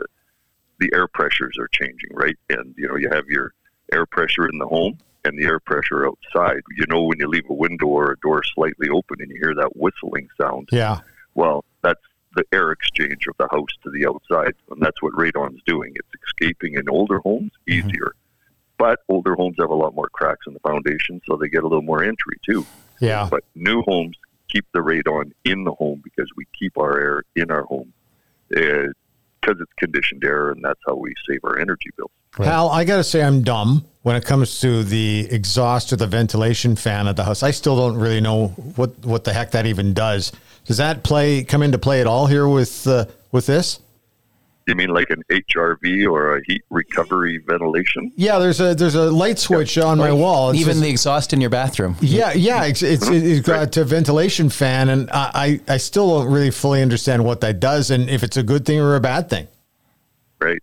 the 0.80 0.90
air 0.94 1.08
pressures 1.08 1.56
are 1.60 1.70
changing, 1.70 2.10
right? 2.14 2.38
And 2.50 2.74
you 2.78 2.88
know, 2.88 2.96
you 2.96 3.10
have 3.12 3.28
your 3.28 3.54
air 3.92 4.06
pressure 4.08 4.50
in 4.50 4.58
the 4.58 4.68
home 4.68 4.98
and 5.26 5.38
the 5.38 5.46
air 5.46 5.60
pressure 5.60 6.08
outside. 6.08 6.62
You 6.78 6.86
know, 6.90 7.04
when 7.04 7.20
you 7.20 7.28
leave 7.28 7.50
a 7.50 7.54
window 7.54 7.88
or 7.88 8.12
a 8.12 8.18
door 8.20 8.44
slightly 8.44 8.90
open 8.90 9.18
and 9.20 9.30
you 9.32 9.40
hear 9.42 9.56
that 9.56 9.76
whistling 9.76 10.28
sound, 10.40 10.70
Yeah. 10.72 11.00
well, 11.36 11.64
that's 11.82 12.02
the 12.36 12.44
air 12.52 12.72
exchange 12.72 13.28
of 13.28 13.36
the 13.38 13.48
house 13.52 13.70
to 13.84 13.92
the 13.92 14.08
outside, 14.08 14.54
and 14.72 14.82
that's 14.82 15.02
what 15.02 15.14
radon's 15.14 15.62
doing. 15.66 15.94
It's 15.96 16.24
escaping 16.24 16.74
in 16.76 16.90
older 16.90 17.20
homes 17.20 17.52
mm-hmm. 17.68 17.88
easier, 17.88 18.14
but 18.78 19.00
older 19.08 19.36
homes 19.36 19.56
have 19.60 19.70
a 19.70 19.76
lot 19.76 19.96
more 19.96 20.10
cracks 20.10 20.46
in 20.48 20.54
the 20.54 20.60
foundation, 20.60 21.22
so 21.28 21.36
they 21.38 21.48
get 21.48 21.64
a 21.64 21.68
little 21.68 21.84
more 21.84 22.04
entry 22.04 22.38
too. 22.46 22.66
Yeah. 23.00 23.28
But 23.30 23.44
new 23.56 23.82
homes 23.84 24.18
keep 24.50 24.66
the 24.74 24.80
radon 24.80 25.32
in 25.46 25.64
the 25.64 25.74
home 25.74 26.02
because 26.04 26.30
we 26.36 26.46
keep 26.58 26.78
our 26.78 27.00
air 27.00 27.24
in 27.36 27.50
our 27.52 27.64
home 27.64 27.94
uh, 28.56 28.88
because 29.44 29.62
it's 29.62 29.74
conditioned 29.78 30.24
air, 30.24 30.52
and 30.52 30.64
that's 30.64 30.80
how 30.88 30.96
we 30.96 31.14
save 31.28 31.40
our 31.44 31.60
energy 31.60 31.90
bills. 31.98 32.12
Hal, 32.38 32.70
I 32.70 32.84
got 32.84 32.98
to 32.98 33.04
say 33.04 33.24
I'm 33.24 33.42
dumb 33.44 33.86
when 34.02 34.16
it 34.16 34.26
comes 34.26 34.60
to 34.62 34.84
the 34.84 35.28
exhaust 35.30 35.94
or 35.94 35.98
the 35.98 36.08
ventilation 36.08 36.76
fan 36.76 37.08
of 37.08 37.16
the 37.16 37.24
house. 37.24 37.44
I 37.44 37.52
still 37.52 37.78
don't 37.78 37.96
really 37.96 38.22
know 38.22 38.48
what 38.76 38.98
what 39.06 39.24
the 39.24 39.34
heck 39.34 39.52
that 39.52 39.66
even 39.66 39.94
does. 39.94 40.32
Does 40.66 40.78
that 40.78 41.04
play 41.04 41.44
come 41.44 41.62
into 41.62 41.78
play 41.78 42.02
at 42.02 42.08
all 42.08 42.26
here 42.28 42.48
with 42.48 42.88
uh, 42.88 43.06
with 43.32 43.46
this? 43.46 43.80
You 44.66 44.76
mean 44.76 44.90
like 44.90 45.10
an 45.10 45.22
HRV 45.30 46.10
or 46.10 46.38
a 46.38 46.42
heat 46.48 46.62
recovery 46.70 47.38
ventilation? 47.46 48.12
Yeah, 48.16 48.40
there's 48.40 48.62
a 48.62 48.74
there's 48.74 48.96
a 48.96 49.12
light 49.12 49.38
switch 49.40 49.78
on 49.78 49.98
my 49.98 50.12
wall. 50.12 50.52
It's 50.52 50.60
Even 50.62 50.72
just- 50.76 50.82
the 50.84 50.90
exhaust 50.90 51.34
in 51.34 51.42
your 51.42 51.50
bathroom. 51.50 51.96
yeah, 52.00 52.32
yeah, 52.34 52.64
it's 52.66 52.82
it's, 52.82 53.08
it's 53.10 53.46
got 53.46 53.76
a 53.76 53.84
ventilation 53.84 54.50
fan, 54.50 54.88
and 54.90 55.10
I 55.12 55.60
I 55.68 55.74
I 55.74 55.78
still 55.78 56.20
don't 56.22 56.32
really 56.32 56.52
fully 56.52 56.82
understand 56.82 57.26
what 57.26 57.42
that 57.42 57.60
does 57.60 57.92
and 57.92 58.10
if 58.10 58.24
it's 58.24 58.38
a 58.38 58.44
good 58.44 58.66
thing 58.66 58.80
or 58.80 58.96
a 58.96 59.02
bad 59.02 59.30
thing. 59.30 59.48
right? 60.40 60.62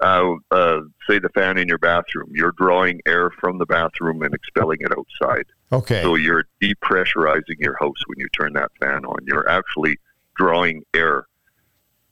Uh, 0.00 0.34
uh, 0.52 0.80
say 1.08 1.18
the 1.18 1.28
fan 1.30 1.58
in 1.58 1.66
your 1.66 1.78
bathroom. 1.78 2.30
You're 2.32 2.52
drawing 2.52 3.00
air 3.06 3.30
from 3.30 3.58
the 3.58 3.66
bathroom 3.66 4.22
and 4.22 4.32
expelling 4.32 4.78
it 4.80 4.92
outside. 4.96 5.44
Okay. 5.72 6.02
So 6.02 6.14
you're 6.14 6.44
depressurizing 6.62 7.58
your 7.58 7.76
house 7.80 7.96
when 8.06 8.18
you 8.18 8.28
turn 8.28 8.52
that 8.52 8.70
fan 8.80 9.04
on. 9.04 9.18
You're 9.26 9.48
actually 9.48 9.98
drawing 10.36 10.84
air 10.94 11.26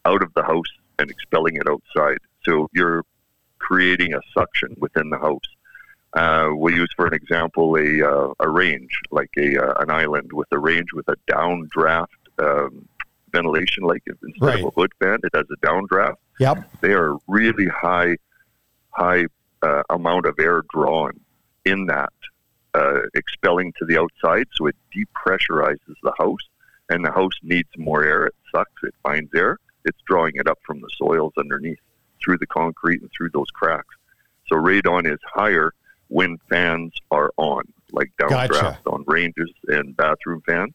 out 0.05 0.21
of 0.23 0.35
the 0.35 0.43
house 0.43 0.67
and 0.99 1.11
expelling 1.11 1.57
it 1.57 1.69
outside. 1.69 2.19
So 2.45 2.69
you're 2.73 3.03
creating 3.59 4.15
a 4.15 4.21
suction 4.35 4.75
within 4.79 5.11
the 5.11 5.19
house. 5.19 5.41
Uh, 6.13 6.51
we'll 6.53 6.75
use, 6.75 6.89
for 6.97 7.07
an 7.07 7.15
example, 7.15 7.77
a, 7.77 8.03
uh, 8.03 8.33
a 8.41 8.49
range, 8.49 8.99
like 9.11 9.31
a 9.37 9.59
uh, 9.59 9.75
an 9.81 9.91
island 9.91 10.33
with 10.33 10.49
a 10.53 10.59
range 10.59 10.93
with 10.95 11.07
a 11.09 11.17
downdraft 11.31 12.07
um, 12.39 12.89
ventilation. 13.33 13.83
Like 13.85 14.03
instead 14.07 14.33
Right. 14.41 14.61
of 14.61 14.67
a 14.67 14.71
hood 14.71 14.93
fan, 14.99 15.19
it 15.25 15.33
has 15.35 15.47
a 15.51 15.67
downdraft 15.67 16.17
Yep. 16.39 16.71
they 16.83 16.93
are 16.93 17.17
really 17.27 17.67
high, 17.67 18.17
high 18.91 19.25
uh, 19.63 19.83
amount 19.91 20.27
of 20.27 20.39
air 20.39 20.63
drawn 20.73 21.19
in 21.65 21.87
that, 21.87 22.13
uh, 22.75 23.01
expelling 23.15 23.73
to 23.79 23.85
the 23.87 23.99
outside. 23.99 24.47
So 24.55 24.67
it 24.67 24.77
depressurizes 24.95 25.97
the 26.03 26.13
house, 26.19 26.47
and 26.89 27.05
the 27.05 27.11
house 27.11 27.33
needs 27.43 27.69
more 27.77 28.05
air. 28.05 28.27
It 28.27 28.35
sucks. 28.55 28.83
It 28.83 28.95
finds 29.03 29.31
air. 29.35 29.59
It's 29.87 29.99
drawing 30.07 30.33
it 30.35 30.49
up 30.49 30.59
from 30.67 30.81
the 30.81 30.91
soils 30.99 31.33
underneath, 31.39 31.81
through 32.23 32.39
the 32.39 32.47
concrete 32.47 33.01
and 33.01 33.11
through 33.17 33.31
those 33.31 33.51
cracks. 33.55 33.95
So 34.47 34.57
radon 34.57 35.11
is 35.11 35.19
higher 35.25 35.73
when 36.09 36.39
fans 36.49 36.93
are 37.11 37.33
on, 37.37 37.65
like 37.93 38.13
downdraft 38.21 38.51
Gotcha. 38.51 38.81
on 38.87 39.05
ranges 39.07 39.51
and 39.69 39.97
bathroom 39.97 40.43
fans. 40.47 40.75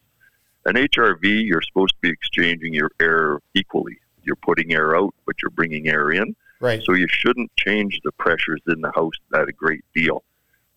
An 0.65 0.75
HRV, 0.75 1.23
you're 1.23 1.61
supposed 1.61 1.93
to 1.93 1.99
be 2.01 2.09
exchanging 2.09 2.73
your 2.73 2.91
air 2.99 3.39
equally. 3.53 3.97
You're 4.23 4.35
putting 4.37 4.73
air 4.73 4.95
out, 4.95 5.13
but 5.25 5.35
you're 5.41 5.51
bringing 5.51 5.87
air 5.87 6.11
in. 6.11 6.35
Right. 6.59 6.81
So 6.83 6.93
you 6.93 7.07
shouldn't 7.09 7.51
change 7.55 7.99
the 8.03 8.11
pressures 8.11 8.61
in 8.67 8.81
the 8.81 8.91
house 8.93 9.15
that 9.31 9.49
a 9.49 9.51
great 9.51 9.83
deal. 9.95 10.23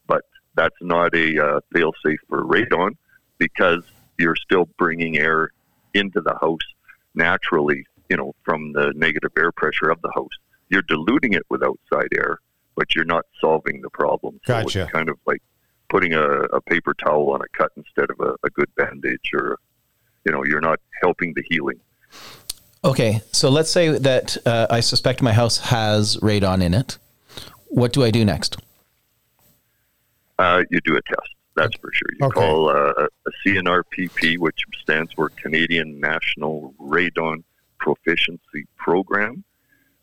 But 0.06 0.22
that's 0.54 0.76
not 0.80 1.14
a 1.14 1.46
uh, 1.46 1.60
fail 1.72 1.92
safe 2.04 2.20
for 2.28 2.42
radon 2.42 2.96
because 3.38 3.84
you're 4.18 4.36
still 4.36 4.66
bringing 4.78 5.18
air 5.18 5.50
into 5.92 6.20
the 6.20 6.36
house 6.40 6.60
naturally, 7.14 7.86
you 8.08 8.16
know, 8.16 8.34
from 8.44 8.72
the 8.72 8.92
negative 8.96 9.32
air 9.36 9.52
pressure 9.52 9.90
of 9.90 10.00
the 10.02 10.10
house. 10.14 10.30
You're 10.68 10.82
diluting 10.82 11.32
it 11.34 11.42
with 11.50 11.62
outside 11.62 12.08
air, 12.16 12.38
but 12.74 12.94
you're 12.94 13.04
not 13.04 13.24
solving 13.40 13.80
the 13.82 13.90
problem. 13.90 14.40
So 14.46 14.54
Gotcha. 14.54 14.82
it's 14.82 14.92
kind 14.92 15.08
of 15.08 15.18
like 15.26 15.42
putting 15.88 16.12
a, 16.14 16.22
a 16.24 16.60
paper 16.60 16.94
towel 16.94 17.30
on 17.32 17.40
a 17.40 17.48
cut 17.56 17.70
instead 17.76 18.10
of 18.10 18.18
a, 18.20 18.34
a 18.44 18.50
good 18.50 18.74
bandage 18.74 19.30
or, 19.34 19.58
you 20.24 20.32
know, 20.32 20.44
you're 20.44 20.60
not 20.60 20.80
helping 21.02 21.32
the 21.34 21.42
healing. 21.48 21.78
Okay, 22.84 23.22
so 23.32 23.48
let's 23.48 23.70
say 23.70 23.96
that 23.96 24.36
uh, 24.46 24.66
I 24.68 24.80
suspect 24.80 25.22
my 25.22 25.32
house 25.32 25.58
has 25.58 26.16
radon 26.18 26.62
in 26.62 26.74
it. 26.74 26.98
What 27.68 27.92
do 27.92 28.04
I 28.04 28.10
do 28.10 28.24
next? 28.24 28.58
uh, 30.38 30.62
you 30.70 30.80
do 30.80 30.96
a 30.96 31.02
test. 31.02 31.28
That's 31.56 31.74
for 31.76 31.90
sure. 31.92 32.08
You 32.18 32.26
Okay. 32.26 32.40
call 32.40 32.68
uh, 32.68 33.06
a 33.06 33.30
CNRPP, 33.46 34.38
which 34.38 34.60
stands 34.82 35.12
for 35.12 35.30
Canadian 35.36 36.00
National 36.00 36.74
Radon 36.80 37.44
Proficiency 37.84 38.64
Program. 38.78 39.44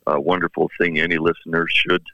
A 0.05 0.21
wonderful 0.21 0.69
thing. 0.77 0.99
Any 0.99 1.17
listener 1.17 1.65
should 1.67 2.05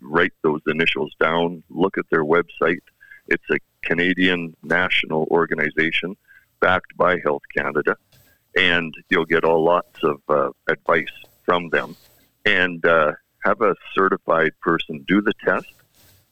write 0.00 0.32
those 0.42 0.60
initials 0.68 1.12
down. 1.18 1.64
Look 1.68 1.98
at 1.98 2.08
their 2.10 2.24
website. 2.24 2.84
It's 3.26 3.50
a 3.50 3.58
Canadian 3.82 4.54
national 4.62 5.26
organization 5.32 6.16
backed 6.60 6.96
by 6.96 7.18
Health 7.24 7.42
Canada, 7.56 7.96
and 8.56 8.94
you'll 9.10 9.24
get 9.24 9.42
all 9.44 9.64
lots 9.64 9.98
of 10.04 10.18
uh, 10.28 10.50
advice 10.68 11.16
from 11.44 11.70
them. 11.70 11.96
And 12.44 12.86
uh, 12.86 13.12
have 13.44 13.60
a 13.62 13.74
certified 13.96 14.52
person 14.62 15.04
do 15.08 15.20
the 15.20 15.34
test, 15.44 15.74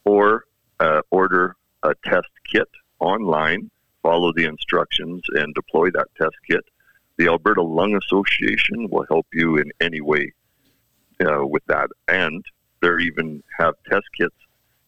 or 0.05 0.45
uh, 0.79 1.01
order 1.11 1.57
a 1.83 1.97
test 2.05 2.31
kit 2.53 2.69
online, 3.01 3.73
follow 4.05 4.33
the 4.33 4.45
instructions, 4.45 5.23
and 5.35 5.53
deploy 5.53 5.91
that 5.91 6.07
test 6.17 6.37
kit. 6.49 6.65
The 7.17 7.27
Alberta 7.29 7.63
Lung 7.63 7.97
Association 7.97 8.89
will 8.91 9.07
help 9.09 9.27
you 9.33 9.57
in 9.59 9.71
any 9.81 10.01
way 10.01 10.33
uh, 11.25 11.47
with 11.47 11.65
that. 11.67 11.89
And 12.09 12.45
they 12.83 12.89
even 13.03 13.43
have 13.59 13.75
test 13.89 14.07
kits 14.17 14.35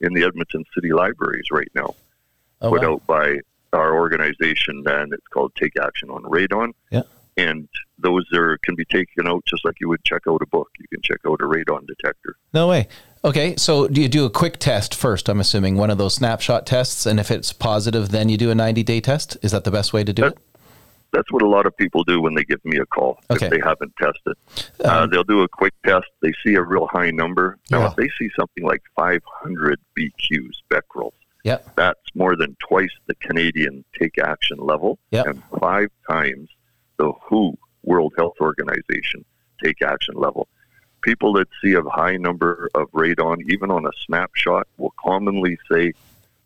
in 0.00 0.12
the 0.12 0.24
Edmonton 0.24 0.64
City 0.74 0.92
Libraries 0.92 1.46
right 1.50 1.70
now, 1.74 1.94
Oh, 2.60 2.70
put 2.70 2.82
wow. 2.82 2.94
out 2.94 3.06
by 3.06 3.38
our 3.72 3.94
organization, 3.96 4.82
and 4.86 5.12
it's 5.12 5.26
called 5.28 5.54
Take 5.54 5.78
Action 5.80 6.10
on 6.10 6.22
Radon. 6.24 6.72
Yeah. 6.90 7.02
And 7.38 7.68
those 7.98 8.24
are 8.32 8.56
can 8.64 8.74
be 8.74 8.84
taken 8.86 9.26
out 9.26 9.44
just 9.46 9.64
like 9.64 9.74
you 9.80 9.88
would 9.88 10.02
check 10.04 10.22
out 10.26 10.40
a 10.42 10.46
book. 10.46 10.70
You 10.78 10.86
can 10.88 11.02
check 11.02 11.18
out 11.26 11.40
a 11.42 11.44
radon 11.44 11.86
detector. 11.86 12.34
No 12.54 12.66
way. 12.68 12.88
Okay, 13.24 13.56
so 13.56 13.88
do 13.88 14.00
you 14.00 14.08
do 14.08 14.24
a 14.24 14.30
quick 14.30 14.56
test 14.58 14.94
first? 14.94 15.28
I'm 15.28 15.40
assuming 15.40 15.76
one 15.76 15.90
of 15.90 15.98
those 15.98 16.14
snapshot 16.14 16.64
tests, 16.66 17.04
and 17.04 17.20
if 17.20 17.30
it's 17.30 17.52
positive, 17.52 18.08
then 18.10 18.28
you 18.30 18.38
do 18.38 18.50
a 18.50 18.54
90 18.54 18.82
day 18.82 19.00
test. 19.00 19.36
Is 19.42 19.52
that 19.52 19.64
the 19.64 19.70
best 19.70 19.92
way 19.92 20.02
to 20.04 20.12
do 20.12 20.22
That- 20.22 20.32
it? 20.32 20.38
That's 21.12 21.30
what 21.32 21.42
a 21.42 21.48
lot 21.48 21.66
of 21.66 21.76
people 21.76 22.04
do 22.04 22.20
when 22.20 22.34
they 22.34 22.44
give 22.44 22.62
me 22.64 22.76
a 22.78 22.86
call 22.86 23.18
Okay. 23.30 23.46
if 23.46 23.50
they 23.52 23.60
haven't 23.60 23.94
tested. 23.96 24.34
uh, 24.84 25.02
Um, 25.02 25.10
they'll 25.10 25.24
do 25.24 25.42
a 25.42 25.48
quick 25.48 25.74
test. 25.84 26.06
They 26.22 26.32
see 26.44 26.54
a 26.54 26.62
real 26.62 26.86
high 26.86 27.10
number. 27.10 27.58
Now, 27.70 27.80
Yeah. 27.80 27.86
if 27.90 27.96
they 27.96 28.08
see 28.18 28.30
something 28.38 28.64
like 28.64 28.82
500 28.96 29.78
BQs, 29.96 30.62
becquerels, 30.70 31.14
Yeah. 31.44 31.58
that's 31.76 32.00
more 32.14 32.36
than 32.36 32.56
twice 32.60 32.90
the 33.06 33.14
Canadian 33.16 33.84
take 33.98 34.18
action 34.18 34.58
level 34.58 34.98
Yeah. 35.10 35.22
and 35.26 35.42
five 35.60 35.90
times 36.10 36.50
the 36.98 37.12
WHO 37.28 37.56
World 37.84 38.14
Health 38.18 38.34
Organization 38.40 39.24
take 39.62 39.80
action 39.82 40.14
level. 40.16 40.48
People 41.02 41.32
that 41.34 41.48
see 41.62 41.74
a 41.74 41.82
high 41.82 42.16
number 42.16 42.68
of 42.74 42.90
radon, 42.90 43.38
even 43.48 43.70
on 43.70 43.86
a 43.86 43.90
snapshot, 44.04 44.66
will 44.76 44.92
commonly 45.02 45.56
say, 45.70 45.92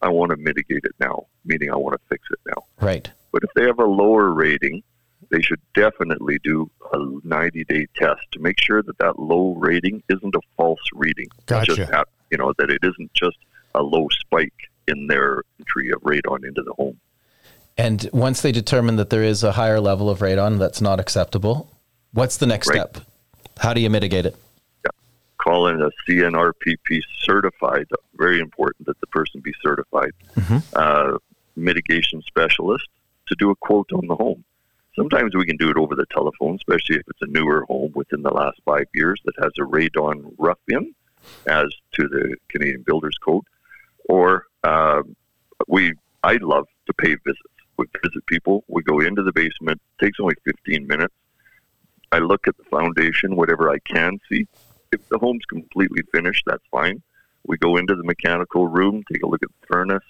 I 0.02 0.09
want 0.09 0.31
to 0.31 0.37
mitigate 0.37 0.85
it 0.85 0.95
now, 1.00 1.26
meaning 1.45 1.71
I 1.73 1.76
want 1.76 1.99
to 2.00 2.07
fix 2.09 2.29
it 2.31 2.38
now. 2.47 2.64
Right. 2.81 3.11
But 3.33 3.45
if 3.45 3.51
they 3.55 3.65
have 3.65 3.79
a 3.79 3.85
lower 3.85 4.31
rating, 4.33 4.83
they 5.31 5.41
should 5.41 5.61
definitely 5.75 6.39
do 6.43 6.71
a 6.93 6.99
90 7.25 7.65
day 7.65 7.87
test 7.97 8.23
to 8.33 8.41
make 8.41 8.61
sure 8.61 8.83
that 8.83 8.99
that 8.99 9.19
low 9.19 9.55
rating 9.55 10.03
isn't 10.09 10.35
a 10.35 10.41
false 10.57 10.81
reading. 10.95 11.29
Gotcha. 11.47 11.77
Just 11.77 11.91
that, 11.91 12.09
you 12.31 12.39
know, 12.39 12.53
that 12.59 12.71
it 12.71 12.81
isn't 12.83 13.13
just 13.15 13.37
a 13.75 13.83
low 13.83 14.09
spike 14.11 14.53
in 14.89 15.07
their 15.07 15.43
entry 15.61 15.91
of 15.91 16.01
radon 16.03 16.45
into 16.45 16.63
the 16.63 16.73
home. 16.73 16.99
And 17.79 18.09
once 18.13 18.43
they 18.43 18.53
determine 18.53 18.97
that 18.97 19.11
there 19.11 19.23
is 19.23 19.43
a 19.45 19.53
higher 19.53 19.81
level 19.81 20.11
of 20.11 20.19
radon 20.19 20.59
that's 20.59 20.81
not 20.81 20.99
acceptable, 21.01 21.71
what's 22.13 22.37
the 22.37 22.47
next 22.47 22.69
Right. 22.69 22.81
step? 22.81 23.05
How 23.59 23.73
do 23.73 23.81
you 23.81 23.91
mitigate 23.91 24.27
it? 24.27 24.37
Call 25.39 25.69
in 25.69 25.81
a 25.81 25.91
CNRPP 26.07 27.01
certified, 27.23 27.87
very 28.17 28.41
important 28.41 28.87
that 28.87 29.01
the 29.01 29.07
person 29.07 29.41
be 29.41 29.55
certified, 29.63 30.13
uh, 30.75 31.17
mitigation 31.57 32.21
specialist 32.23 32.87
to 33.31 33.37
do 33.37 33.51
a 33.51 33.57
quote 33.57 33.91
on 33.93 34.07
the 34.07 34.17
home. 34.17 34.45
Sometimes 34.97 35.35
we 35.35 35.47
can 35.47 35.57
do 35.57 35.71
it 35.71 35.77
over 35.77 35.95
the 35.95 36.07
telephone, 36.13 36.57
especially 36.57 36.97
if 36.97 37.03
it's 37.09 37.23
a 37.23 37.27
newer 37.27 37.65
home 37.67 37.93
within 37.95 38.23
the 38.23 38.33
last 38.33 38.61
five 38.65 38.87
years 38.93 39.21
that 39.25 39.35
has 39.41 39.53
a 39.59 39.63
radon 39.63 40.35
rough 40.37 40.59
in, 40.69 40.95
as 41.47 41.73
to 41.95 42.09
the 42.09 42.37
Canadian 42.49 42.83
Builders 42.83 43.17
Code. 43.25 43.45
Or 44.09 44.45
uh, 44.65 45.03
we, 45.69 45.95
I 46.23 46.35
love 46.43 46.67
to 46.87 46.93
pay 46.95 47.15
visits. 47.25 47.41
We 47.77 47.87
visit 48.03 48.27
people. 48.27 48.65
We 48.69 48.83
go 48.83 49.01
into 49.01 49.23
the 49.23 49.33
basement. 49.33 49.81
takes 50.01 50.19
only 50.21 50.35
15 50.45 50.87
minutes. 50.87 51.15
I 52.13 52.19
look 52.19 52.49
at 52.49 52.57
the 52.57 52.65
foundation, 52.65 53.37
whatever 53.37 53.71
I 53.71 53.79
can 53.79 54.19
see. 54.29 54.47
If 54.93 55.09
the 55.09 55.19
home's 55.19 55.45
completely 55.45 56.03
finished, 56.13 56.43
that's 56.47 56.65
fine. 56.71 57.01
We 57.47 57.57
go 57.57 57.77
into 57.77 57.95
the 57.95 58.03
mechanical 58.03 58.67
room, 58.67 59.03
take 59.11 59.23
a 59.23 59.27
look 59.27 59.43
at 59.43 59.49
the 59.49 59.67
furnace, 59.69 60.05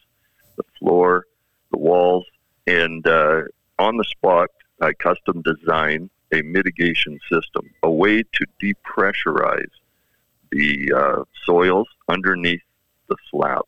the 0.56 0.64
floor, 0.78 1.26
the 1.70 1.78
walls, 1.78 2.24
and 2.66 3.06
uh, 3.06 3.42
on 3.78 3.96
the 3.96 4.04
spot, 4.04 4.50
I 4.80 4.92
custom 4.92 5.42
design 5.42 6.10
a 6.32 6.42
mitigation 6.42 7.18
system, 7.30 7.70
a 7.82 7.90
way 7.90 8.22
to 8.22 8.46
depressurize 8.62 9.70
the 10.50 10.92
uh, 10.92 11.24
soils 11.44 11.88
underneath 12.08 12.62
the 13.08 13.16
slab, 13.30 13.62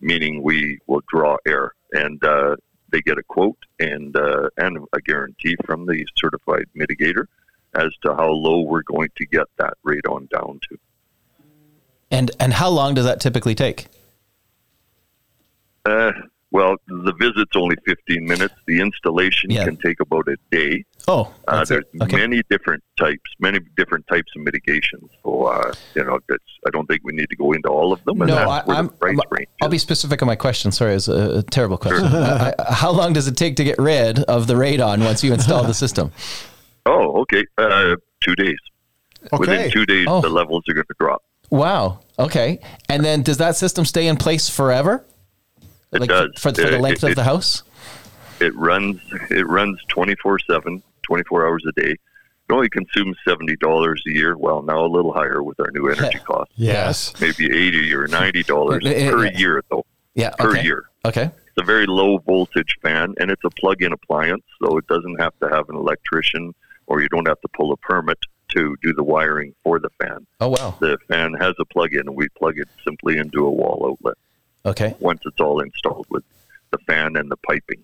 meaning 0.00 0.42
we 0.42 0.78
will 0.86 1.02
draw 1.08 1.36
air. 1.46 1.72
And 1.92 2.22
uh, 2.24 2.56
they 2.90 3.00
get 3.00 3.18
a 3.18 3.22
quote 3.22 3.58
and 3.80 4.16
uh, 4.16 4.48
and 4.56 4.78
a 4.92 5.00
guarantee 5.00 5.56
from 5.64 5.86
the 5.86 6.06
certified 6.16 6.66
mitigator 6.76 7.26
as 7.74 7.90
to 8.02 8.14
how 8.14 8.30
low 8.30 8.60
we're 8.60 8.82
going 8.82 9.10
to 9.16 9.26
get 9.26 9.46
that 9.58 9.74
radon 9.84 10.28
down 10.30 10.60
to. 10.68 10.78
And 12.10 12.30
and 12.38 12.52
how 12.52 12.68
long 12.68 12.94
does 12.94 13.04
that 13.04 13.20
typically 13.20 13.54
take? 13.54 13.86
Well, 16.54 16.76
the 16.86 17.12
visit's 17.18 17.56
only 17.56 17.74
15 17.84 18.24
minutes. 18.24 18.54
The 18.68 18.80
installation 18.80 19.50
Yeah. 19.50 19.64
can 19.64 19.76
take 19.76 19.98
about 19.98 20.28
a 20.28 20.36
day. 20.52 20.84
Oh, 21.08 21.34
Uh, 21.48 21.64
there's. 21.64 21.82
Okay. 22.00 22.16
many 22.16 22.42
different 22.48 22.80
types, 22.96 23.28
many 23.40 23.58
different 23.76 24.06
types 24.06 24.30
of 24.36 24.42
mitigations. 24.42 25.10
So, 25.24 25.46
uh, 25.46 25.72
you 25.96 26.04
know, 26.04 26.20
that's, 26.28 26.44
I 26.64 26.70
don't 26.70 26.86
think 26.86 27.00
we 27.02 27.12
need 27.12 27.28
to 27.30 27.34
go 27.36 27.50
into 27.50 27.68
all 27.68 27.92
of 27.92 28.04
them. 28.04 28.18
No, 28.18 28.36
I, 28.36 28.62
I'm, 28.68 28.88
I'll 29.60 29.68
be 29.68 29.78
specific 29.78 30.22
on 30.22 30.26
my 30.28 30.36
question. 30.36 30.70
Sorry, 30.70 30.94
it's 30.94 31.08
a, 31.08 31.42
terrible 31.42 31.76
question. 31.76 32.06
I, 32.06 32.54
I- 32.56 32.72
how 32.72 32.92
long 32.92 33.12
does 33.14 33.26
it 33.26 33.36
take 33.36 33.56
to 33.56 33.64
get 33.64 33.76
rid 33.80 34.20
of 34.20 34.46
the 34.46 34.54
radon 34.54 35.04
once 35.04 35.24
you 35.24 35.32
install 35.34 35.64
the 35.64 35.74
system? 35.74 36.12
Oh, 36.86 37.22
okay. 37.22 37.42
Uh, 37.56 37.96
two 38.20 38.34
days. 38.36 38.58
Okay. 39.32 39.38
Within 39.38 39.70
two 39.70 39.86
days, 39.86 40.06
Oh. 40.06 40.20
the 40.20 40.28
levels 40.28 40.64
are 40.68 40.74
going 40.74 40.84
to 40.86 40.94
drop. 41.00 41.22
Wow. 41.48 42.00
Okay. 42.18 42.60
And 42.90 43.02
then 43.02 43.22
does 43.22 43.38
that 43.38 43.56
system 43.56 43.86
stay 43.86 44.06
in 44.06 44.16
place 44.18 44.50
forever? 44.50 45.02
It 45.94 46.00
like 46.00 46.10
does. 46.10 46.30
For, 46.36 46.52
for 46.52 46.52
the 46.52 46.78
length 46.78 47.04
it- 47.04 47.10
of 47.10 47.16
the 47.16 47.24
house? 47.24 47.62
It 48.40 48.54
runs. 48.56 49.00
It 49.30 49.46
runs 49.46 49.78
24 49.88 50.40
7, 50.40 50.82
24 51.02 51.46
hours 51.46 51.64
a 51.68 51.80
day. 51.80 51.92
It 51.92 52.52
only 52.52 52.68
consumes 52.68 53.16
seventy 53.26 53.56
dollars 53.56 54.02
a 54.06 54.10
year. 54.10 54.36
Well, 54.36 54.62
now 54.62 54.84
a 54.84 54.86
little 54.86 55.14
higher 55.14 55.42
with 55.42 55.58
our 55.60 55.70
new 55.72 55.88
energy 55.88 56.18
costs. 56.24 56.52
Yes. 56.56 57.18
Maybe 57.20 57.46
eighty 57.46 57.94
or 57.94 58.06
ninety 58.06 58.42
dollars 58.42 58.82
per 58.84 59.26
year, 59.26 59.62
though. 59.70 59.86
Yeah. 60.14 60.30
Per 60.38 60.50
okay. 60.50 60.62
year. 60.62 60.90
Okay. 61.06 61.22
It's 61.22 61.62
a 61.62 61.64
very 61.64 61.86
low 61.86 62.18
voltage 62.18 62.76
fan, 62.82 63.14
and 63.18 63.30
it's 63.30 63.44
a 63.44 63.50
plug-in 63.50 63.92
appliance, 63.92 64.42
so 64.60 64.76
it 64.76 64.86
doesn't 64.88 65.20
have 65.20 65.32
to 65.40 65.48
have 65.48 65.68
an 65.70 65.76
electrician, 65.76 66.52
or 66.86 67.00
you 67.00 67.08
don't 67.08 67.28
have 67.28 67.40
to 67.42 67.48
pull 67.56 67.72
a 67.72 67.76
permit 67.78 68.18
to 68.48 68.76
do 68.82 68.92
the 68.92 69.04
wiring 69.04 69.54
for 69.62 69.78
the 69.78 69.88
fan. 70.02 70.26
Oh 70.40 70.48
wow. 70.48 70.76
The 70.80 70.98
fan 71.08 71.32
has 71.34 71.54
a 71.58 71.64
plug-in, 71.64 72.00
and 72.00 72.16
we 72.16 72.28
plug 72.30 72.58
it 72.58 72.68
simply 72.84 73.16
into 73.16 73.46
a 73.46 73.50
wall 73.50 73.86
outlet 73.88 74.16
Okay. 74.66 74.94
once 74.98 75.20
it's 75.24 75.40
all 75.40 75.60
installed 75.60 76.06
with 76.08 76.24
the 76.70 76.78
fan 76.78 77.16
and 77.16 77.30
the 77.30 77.36
piping. 77.36 77.82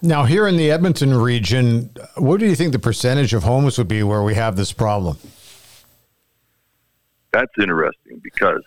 Now, 0.00 0.24
here 0.24 0.48
in 0.48 0.56
the 0.56 0.70
Edmonton 0.70 1.14
region, 1.14 1.90
what 2.16 2.40
do 2.40 2.46
you 2.46 2.56
think 2.56 2.72
the 2.72 2.78
percentage 2.78 3.34
of 3.34 3.44
homes 3.44 3.78
would 3.78 3.88
be 3.88 4.02
where 4.02 4.22
we 4.22 4.34
have 4.34 4.56
this 4.56 4.72
problem? 4.72 5.18
That's 7.32 7.52
interesting 7.60 8.20
because 8.22 8.64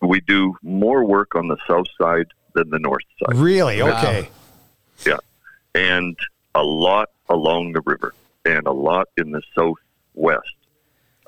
we 0.00 0.20
do 0.20 0.56
more 0.62 1.04
work 1.04 1.34
on 1.34 1.48
the 1.48 1.58
south 1.66 1.86
side 2.00 2.26
than 2.54 2.70
the 2.70 2.78
north 2.78 3.04
side. 3.18 3.36
Really? 3.36 3.82
Wow. 3.82 3.98
Okay. 3.98 4.28
Yeah. 5.06 5.18
And 5.74 6.18
a 6.54 6.62
lot 6.62 7.10
along 7.28 7.72
the 7.72 7.82
river 7.84 8.14
and 8.44 8.66
a 8.66 8.72
lot 8.72 9.08
in 9.16 9.30
the 9.30 9.42
southwest, 9.54 10.56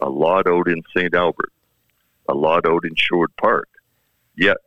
a 0.00 0.08
lot 0.08 0.46
out 0.46 0.68
in 0.68 0.82
St. 0.96 1.14
Albert, 1.14 1.52
a 2.28 2.34
lot 2.34 2.66
out 2.66 2.84
in 2.84 2.94
Sherwood 2.94 3.34
Park. 3.36 3.68
Yet, 4.36 4.58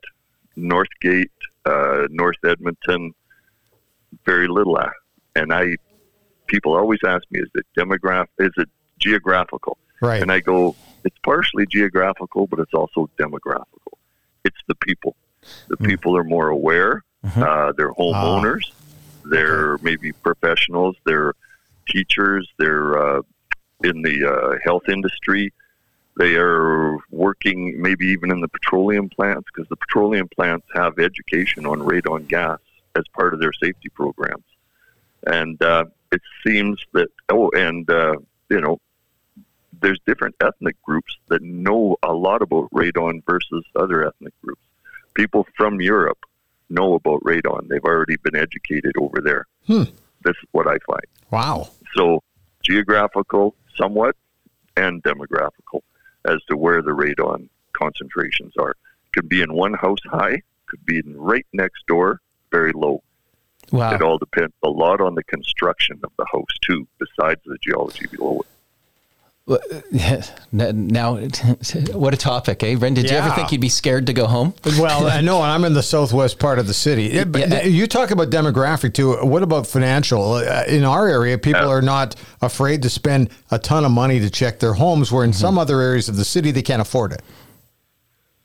Northgate, 0.58 1.30
uh, 1.64 2.06
North 2.10 2.36
Edmonton, 2.44 3.14
very 4.24 4.48
little. 4.48 4.78
And 5.36 5.52
I, 5.52 5.76
people 6.46 6.74
always 6.74 7.00
ask 7.06 7.24
me, 7.30 7.40
is 7.40 7.50
it 7.54 7.66
demographic? 7.76 8.28
Is 8.38 8.52
it 8.56 8.68
geographical? 8.98 9.78
Right. 10.00 10.20
And 10.22 10.30
I 10.30 10.40
go, 10.40 10.76
it's 11.04 11.18
partially 11.22 11.66
geographical, 11.66 12.46
but 12.46 12.58
it's 12.58 12.74
also 12.74 13.08
demographical. 13.18 13.94
It's 14.44 14.60
the 14.66 14.74
people. 14.74 15.16
The 15.68 15.76
people 15.76 16.16
are 16.16 16.24
more 16.24 16.48
aware. 16.48 17.04
Uh, 17.42 17.72
they're 17.76 17.92
homeowners. 17.94 18.62
They're 19.24 19.78
maybe 19.78 20.12
professionals. 20.12 20.96
They're 21.04 21.34
teachers. 21.88 22.48
They're 22.58 22.98
uh, 22.98 23.22
in 23.82 24.02
the 24.02 24.24
uh, 24.24 24.58
health 24.64 24.88
industry. 24.88 25.52
They 26.18 26.34
are 26.34 26.98
working 27.12 27.80
maybe 27.80 28.06
even 28.06 28.32
in 28.32 28.40
the 28.40 28.48
petroleum 28.48 29.08
plants 29.08 29.46
because 29.54 29.68
the 29.68 29.76
petroleum 29.76 30.26
plants 30.28 30.66
have 30.74 30.98
education 30.98 31.64
on 31.64 31.78
radon 31.78 32.26
gas 32.26 32.58
as 32.96 33.04
part 33.14 33.34
of 33.34 33.40
their 33.40 33.52
safety 33.52 33.88
programs. 33.88 34.42
And 35.28 35.62
uh, 35.62 35.84
it 36.10 36.20
seems 36.44 36.84
that, 36.92 37.06
oh, 37.28 37.50
and, 37.54 37.88
uh, 37.88 38.16
you 38.50 38.60
know, 38.60 38.80
there's 39.80 40.00
different 40.08 40.34
ethnic 40.40 40.74
groups 40.82 41.16
that 41.28 41.40
know 41.40 41.96
a 42.02 42.12
lot 42.12 42.42
about 42.42 42.68
radon 42.70 43.22
versus 43.24 43.64
other 43.76 44.04
ethnic 44.04 44.32
groups. 44.42 44.62
People 45.14 45.46
from 45.56 45.80
Europe 45.80 46.18
know 46.68 46.94
about 46.94 47.22
radon. 47.22 47.68
They've 47.68 47.84
already 47.84 48.16
been 48.16 48.34
educated 48.34 48.92
over 48.98 49.20
there. 49.20 49.46
Hmm. 49.68 49.84
This 50.24 50.34
is 50.42 50.48
what 50.50 50.66
I 50.66 50.78
find. 50.84 51.06
Wow. 51.30 51.68
So 51.94 52.24
geographical, 52.64 53.54
somewhat, 53.76 54.16
and 54.76 55.00
demographical 55.04 55.82
as 56.24 56.42
to 56.48 56.56
where 56.56 56.82
the 56.82 56.90
radon 56.90 57.48
concentrations 57.72 58.52
are. 58.58 58.74
Could 59.12 59.28
be 59.28 59.42
in 59.42 59.52
one 59.52 59.74
house 59.74 59.98
high, 60.10 60.42
could 60.66 60.84
be 60.84 60.98
in 60.98 61.16
right 61.16 61.46
next 61.52 61.86
door, 61.86 62.20
very 62.50 62.72
low. 62.72 63.02
Wow. 63.70 63.94
It 63.94 64.02
all 64.02 64.18
depends 64.18 64.54
a 64.62 64.68
lot 64.68 65.00
on 65.00 65.14
the 65.14 65.24
construction 65.24 66.00
of 66.02 66.10
the 66.16 66.26
house 66.32 66.46
too, 66.62 66.86
besides 66.98 67.40
the 67.44 67.58
geology 67.62 68.06
below 68.06 68.40
it. 68.40 68.46
Now, 70.52 71.16
what 71.92 72.14
a 72.14 72.16
topic, 72.16 72.62
eh? 72.62 72.76
Ren, 72.78 72.94
did 72.94 73.10
you 73.10 73.16
ever 73.16 73.30
think 73.34 73.52
you'd 73.52 73.60
be 73.60 73.68
scared 73.68 74.06
to 74.06 74.12
go 74.12 74.26
home? 74.26 74.54
Well, 74.78 75.06
I 75.06 75.20
know, 75.20 75.42
and 75.42 75.50
I'm 75.50 75.64
in 75.64 75.72
the 75.74 75.82
southwest 75.82 76.38
part 76.38 76.58
of 76.58 76.66
the 76.66 76.74
city. 76.74 77.08
Yeah, 77.18 77.24
but 77.24 77.48
Yeah. 77.48 77.62
you 77.64 77.86
talk 77.86 78.10
about 78.10 78.30
demographic 78.30 78.94
too. 78.94 79.16
What 79.24 79.42
about 79.42 79.66
financial? 79.66 80.32
Uh, 80.34 80.64
In 80.68 80.84
our 80.84 81.08
area, 81.08 81.38
people 81.38 81.68
are 81.68 81.82
not 81.82 82.14
afraid 82.42 82.82
to 82.82 82.90
spend 82.90 83.30
a 83.50 83.58
ton 83.58 83.84
of 83.84 83.90
money 83.90 84.20
to 84.20 84.30
check 84.30 84.58
their 84.60 84.74
homes, 84.74 85.10
where 85.12 85.24
in 85.24 85.30
Mm-hmm. 85.30 85.38
some 85.40 85.58
other 85.58 85.80
areas 85.80 86.08
of 86.08 86.16
the 86.16 86.24
city, 86.24 86.50
they 86.50 86.62
can't 86.62 86.82
afford 86.82 87.12
it. 87.12 87.22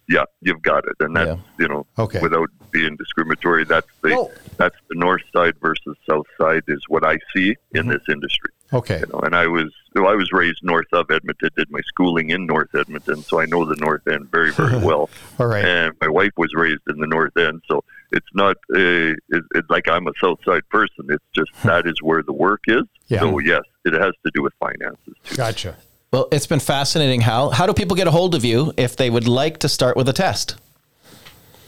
Yeah, 0.10 0.24
you've 0.42 0.62
got 0.62 0.86
it, 0.86 0.96
and 1.00 1.16
that's 1.16 1.30
Yeah. 1.30 1.36
you 1.60 1.68
know, 1.70 1.86
Okay. 1.98 2.20
without 2.20 2.50
being 2.72 2.96
discriminatory, 2.98 3.64
that's 3.66 3.88
the 4.02 4.14
Oh. 4.18 4.32
that's 4.58 4.76
the 4.90 4.96
north 4.96 5.22
side 5.34 5.54
versus 5.62 5.96
south 6.10 6.26
side 6.38 6.64
is 6.68 6.82
what 6.90 7.04
I 7.06 7.18
see 7.34 7.56
in 7.74 7.88
this 7.88 8.02
industry. 8.10 8.52
Okay. 8.74 9.00
You 9.00 9.06
know, 9.14 9.20
and 9.20 9.36
I 9.36 9.48
was 9.48 9.72
well, 9.96 10.08
I 10.08 10.16
was 10.16 10.32
raised 10.32 10.64
north 10.64 10.88
of 10.94 11.12
Edmonton, 11.12 11.50
did 11.56 11.70
my 11.70 11.82
schooling 11.86 12.32
in 12.32 12.46
North 12.46 12.74
Edmonton, 12.74 13.22
so 13.22 13.40
I 13.40 13.46
know 13.46 13.66
the 13.66 13.76
North 13.76 14.08
End 14.08 14.30
very 14.32 14.52
very 14.52 14.78
well. 14.86 15.10
All 15.40 15.48
right. 15.48 15.64
And 15.64 15.96
my 16.02 16.08
wife 16.08 16.32
was 16.38 16.54
raised 16.56 16.82
in 16.88 16.98
the 17.00 17.08
North 17.08 17.38
End, 17.38 17.62
so 17.68 17.84
it's 18.12 18.28
not 18.34 18.58
uh, 18.76 19.14
it, 19.20 19.20
it's 19.30 19.70
like 19.70 19.88
I'm 19.88 20.08
a 20.08 20.14
South 20.22 20.40
Side 20.44 20.68
person. 20.70 21.08
It's 21.10 21.24
just 21.34 21.52
that 21.64 21.86
is 21.88 22.02
where 22.02 22.24
the 22.24 22.34
work 22.34 22.64
is. 22.68 22.84
Yeah. 23.08 23.20
So 23.20 23.40
yes, 23.40 23.64
it 23.86 23.94
has 23.94 24.14
to 24.26 24.32
do 24.34 24.42
with 24.42 24.54
finances 24.60 25.14
too. 25.26 25.36
Gotcha. 25.36 25.78
Well, 26.12 26.28
it's 26.32 26.46
been 26.46 26.60
fascinating, 26.60 27.22
Hal. 27.22 27.50
How 27.50 27.66
do 27.66 27.74
people 27.74 27.96
get 27.96 28.08
a 28.08 28.12
hold 28.12 28.36
of 28.36 28.46
you 28.46 28.72
if 28.78 28.96
they 28.96 29.10
would 29.10 29.28
like 29.28 29.58
to 29.60 29.70
start 29.70 29.98
with 29.98 30.08
a 30.08 30.14
test? 30.14 30.58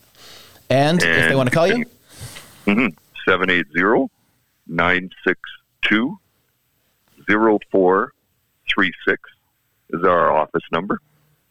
And, 0.70 1.02
and 1.02 1.22
if 1.22 1.28
they 1.28 1.34
want 1.34 1.48
to 1.48 1.54
call 1.54 1.66
you? 1.66 1.84
Mm-hmm, 2.66 2.88
780 3.26 4.10
962 4.66 6.18
0436 7.26 9.20
is 9.90 10.04
our 10.04 10.30
office 10.32 10.62
number. 10.72 11.00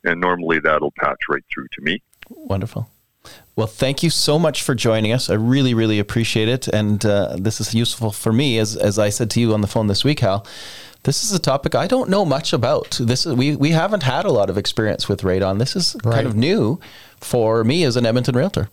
And 0.03 0.21
normally 0.21 0.59
that'll 0.59 0.91
patch 0.91 1.17
right 1.29 1.43
through 1.51 1.67
to 1.73 1.81
me. 1.81 2.01
Wonderful. 2.29 2.89
Well, 3.57 3.67
thank 3.67 4.03
you 4.03 4.11
so 4.11 4.37
much 4.37 4.61
for 4.61 4.75
joining 4.75 5.11
us. 5.11 5.31
I 5.31 5.33
really, 5.33 5.73
really 5.73 5.97
appreciate 5.97 6.47
it. 6.47 6.67
And 6.67 7.03
uh, 7.03 7.37
this 7.39 7.59
is 7.59 7.73
useful 7.73 8.11
for 8.11 8.31
me, 8.31 8.59
as, 8.59 8.75
as 8.75 8.99
I 8.99 9.09
said 9.09 9.31
to 9.31 9.39
you 9.39 9.51
on 9.55 9.61
the 9.61 9.67
phone 9.67 9.87
this 9.87 10.03
week, 10.03 10.19
Hal. 10.19 10.45
This 11.03 11.23
is 11.23 11.31
a 11.31 11.39
topic 11.39 11.73
I 11.73 11.87
don't 11.87 12.07
know 12.07 12.23
much 12.23 12.53
about. 12.53 12.99
This 13.01 13.25
is, 13.25 13.33
we, 13.33 13.55
we 13.55 13.71
haven't 13.71 14.03
had 14.03 14.25
a 14.25 14.31
lot 14.31 14.51
of 14.51 14.59
experience 14.59 15.09
with 15.09 15.21
radon. 15.21 15.57
This 15.57 15.75
is 15.75 15.97
right. 16.03 16.13
kind 16.13 16.27
of 16.27 16.35
new 16.35 16.79
for 17.19 17.63
me 17.63 17.83
as 17.83 17.95
an 17.97 18.05
Edmonton 18.05 18.35
realtor. 18.35 18.69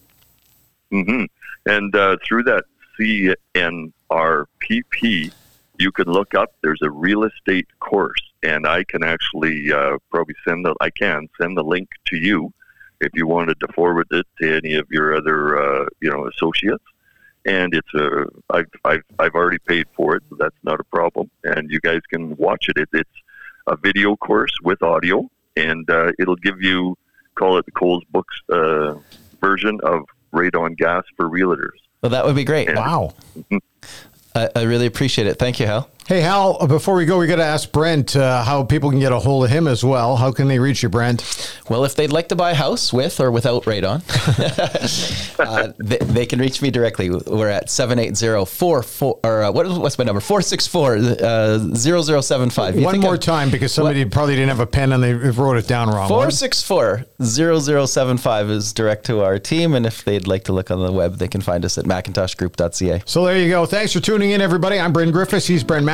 Mm-hmm. 0.93 1.25
And 1.65 1.97
uh, 1.97 2.19
through 2.29 2.43
that 2.43 2.65
CNRPP, 3.01 3.93
you 5.79 5.93
can 5.93 6.09
look 6.09 6.35
up. 6.35 6.57
There's 6.63 6.83
a 6.83 6.91
real 6.91 7.25
estate 7.25 7.69
course, 7.81 8.21
and 8.43 8.67
I 8.67 8.85
can 8.85 9.03
actually 9.03 9.73
uh, 9.73 9.97
probably 10.11 10.35
send 10.47 10.67
the 10.67 10.75
I 10.83 10.91
can 10.91 11.27
send 11.41 11.57
the 11.57 11.65
link 11.65 11.89
to 12.09 12.17
you 12.17 12.53
if 13.05 13.11
you 13.15 13.27
wanted 13.27 13.61
to 13.61 13.69
forward 13.73 14.07
it 14.11 14.27
to 14.41 14.57
any 14.57 14.75
of 14.75 14.87
your 14.91 15.17
other 15.17 15.61
uh, 15.61 15.87
you 16.01 16.11
know 16.11 16.27
associates. 16.29 16.85
And 17.47 17.75
it's 17.75 17.95
a 17.95 18.27
I've, 18.51 18.71
I've 18.85 19.05
I've 19.19 19.35
already 19.35 19.59
paid 19.59 19.87
for 19.95 20.17
it, 20.17 20.23
so 20.31 20.37
that's 20.39 20.57
not 20.63 20.81
a 20.81 20.85
problem. 20.85 21.31
And 21.45 21.71
you 21.71 21.81
guys 21.81 22.01
can 22.11 22.37
watch 22.37 22.69
it. 22.69 22.77
it 22.79 22.89
it's 22.93 23.19
a 23.67 23.77
video 23.77 24.17
course 24.17 24.53
with 24.63 24.83
audio, 24.83 25.31
and 25.57 25.89
uh, 25.91 26.13
it'll 26.19 26.37
give 26.37 26.63
you 26.63 26.97
call 27.35 27.59
it 27.59 27.67
the 27.67 27.73
Coles 27.73 28.05
Books 28.11 28.37
uh, 28.51 28.95
version 29.41 29.79
of 29.83 30.03
radon 30.33 30.77
gas 30.77 31.05
for 31.17 31.29
realtors. 31.29 31.79
Well, 32.03 32.11
that 32.11 32.25
would 32.25 32.37
be 32.37 32.45
great. 32.45 32.69
And, 32.69 32.79
wow. 32.79 33.15
I, 34.35 34.51
I, 34.55 34.63
really 34.63 34.87
appreciate 34.87 35.27
it. 35.27 35.39
Thank 35.39 35.59
you, 35.59 35.67
Hal. 35.67 35.89
Hey, 36.07 36.21
Hal, 36.21 36.67
before 36.67 36.97
we 36.97 37.07
go, 37.07 37.19
we 37.19 37.27
got 37.27 37.37
to 37.37 37.45
ask 37.45 37.73
Brent 37.73 38.15
uh, 38.15 38.45
how 38.45 38.63
people 38.63 38.91
can 38.91 39.01
get 39.01 39.11
a 39.11 39.19
hold 39.19 39.47
of 39.47 39.51
him 39.51 39.67
as 39.67 39.83
well. 39.83 40.17
How 40.17 40.33
can 40.33 40.49
they 40.49 40.59
reach 40.59 40.83
you, 40.83 40.91
Brent? 40.91 41.25
Well, 41.71 41.87
if 41.87 41.95
they'd 41.95 42.13
like 42.13 42.29
to 42.29 42.37
buy 42.37 42.51
a 42.51 42.55
house 42.55 42.93
with 42.93 43.21
or 43.21 43.31
without 43.31 43.65
radon, 43.65 44.03
uh, 45.39 45.73
they, 45.79 45.97
they, 45.97 46.27
can 46.27 46.41
reach 46.41 46.61
me 46.61 46.71
directly. 46.71 47.09
We're 47.09 47.49
at 47.49 47.71
780 47.71 48.29
or 48.29 49.45
uh, 49.45 49.51
what, 49.51 49.67
what's 49.79 49.97
my 49.97 50.05
number? 50.05 50.21
464 50.21 50.97
uh, 51.23 51.75
0075. 51.75 52.83
One 52.83 53.01
more 53.01 53.15
I'm, 53.15 53.19
time 53.19 53.51
because 53.51 53.73
somebody 53.73 54.05
what? 54.05 54.13
probably 54.13 54.35
didn't 54.35 54.51
have 54.51 54.61
a 54.61 54.67
pen 54.67 54.93
and 54.93 55.03
they 55.03 55.15
wrote 55.15 55.57
it 55.57 55.67
down 55.67 55.89
wrong. 55.89 56.09
464 56.09 57.07
0075 57.23 58.51
is 58.51 58.75
direct 58.75 59.07
to 59.07 59.23
our 59.23 59.39
team. 59.39 59.73
And 59.73 59.87
if 59.87 60.05
they'd 60.05 60.27
like 60.27 60.45
to 60.45 60.53
look 60.53 60.71
on 60.71 60.85
the 60.85 60.93
web, 60.93 61.17
they 61.17 61.29
can 61.29 61.41
find 61.41 61.65
us 61.65 61.79
at 61.79 61.87
macintoshgroup.ca. 61.87 63.05
So 63.07 63.25
there 63.25 63.39
you 63.39 63.49
go. 63.49 63.65
Thanks 63.65 63.95
for 63.95 64.01
tuning 64.01 64.33
in, 64.33 64.43
everybody. 64.43 64.79
I'm 64.79 64.93
Brent 64.93 65.13
Griffiths. 65.13 65.47
He's 65.47 65.65
Brent 65.65 65.94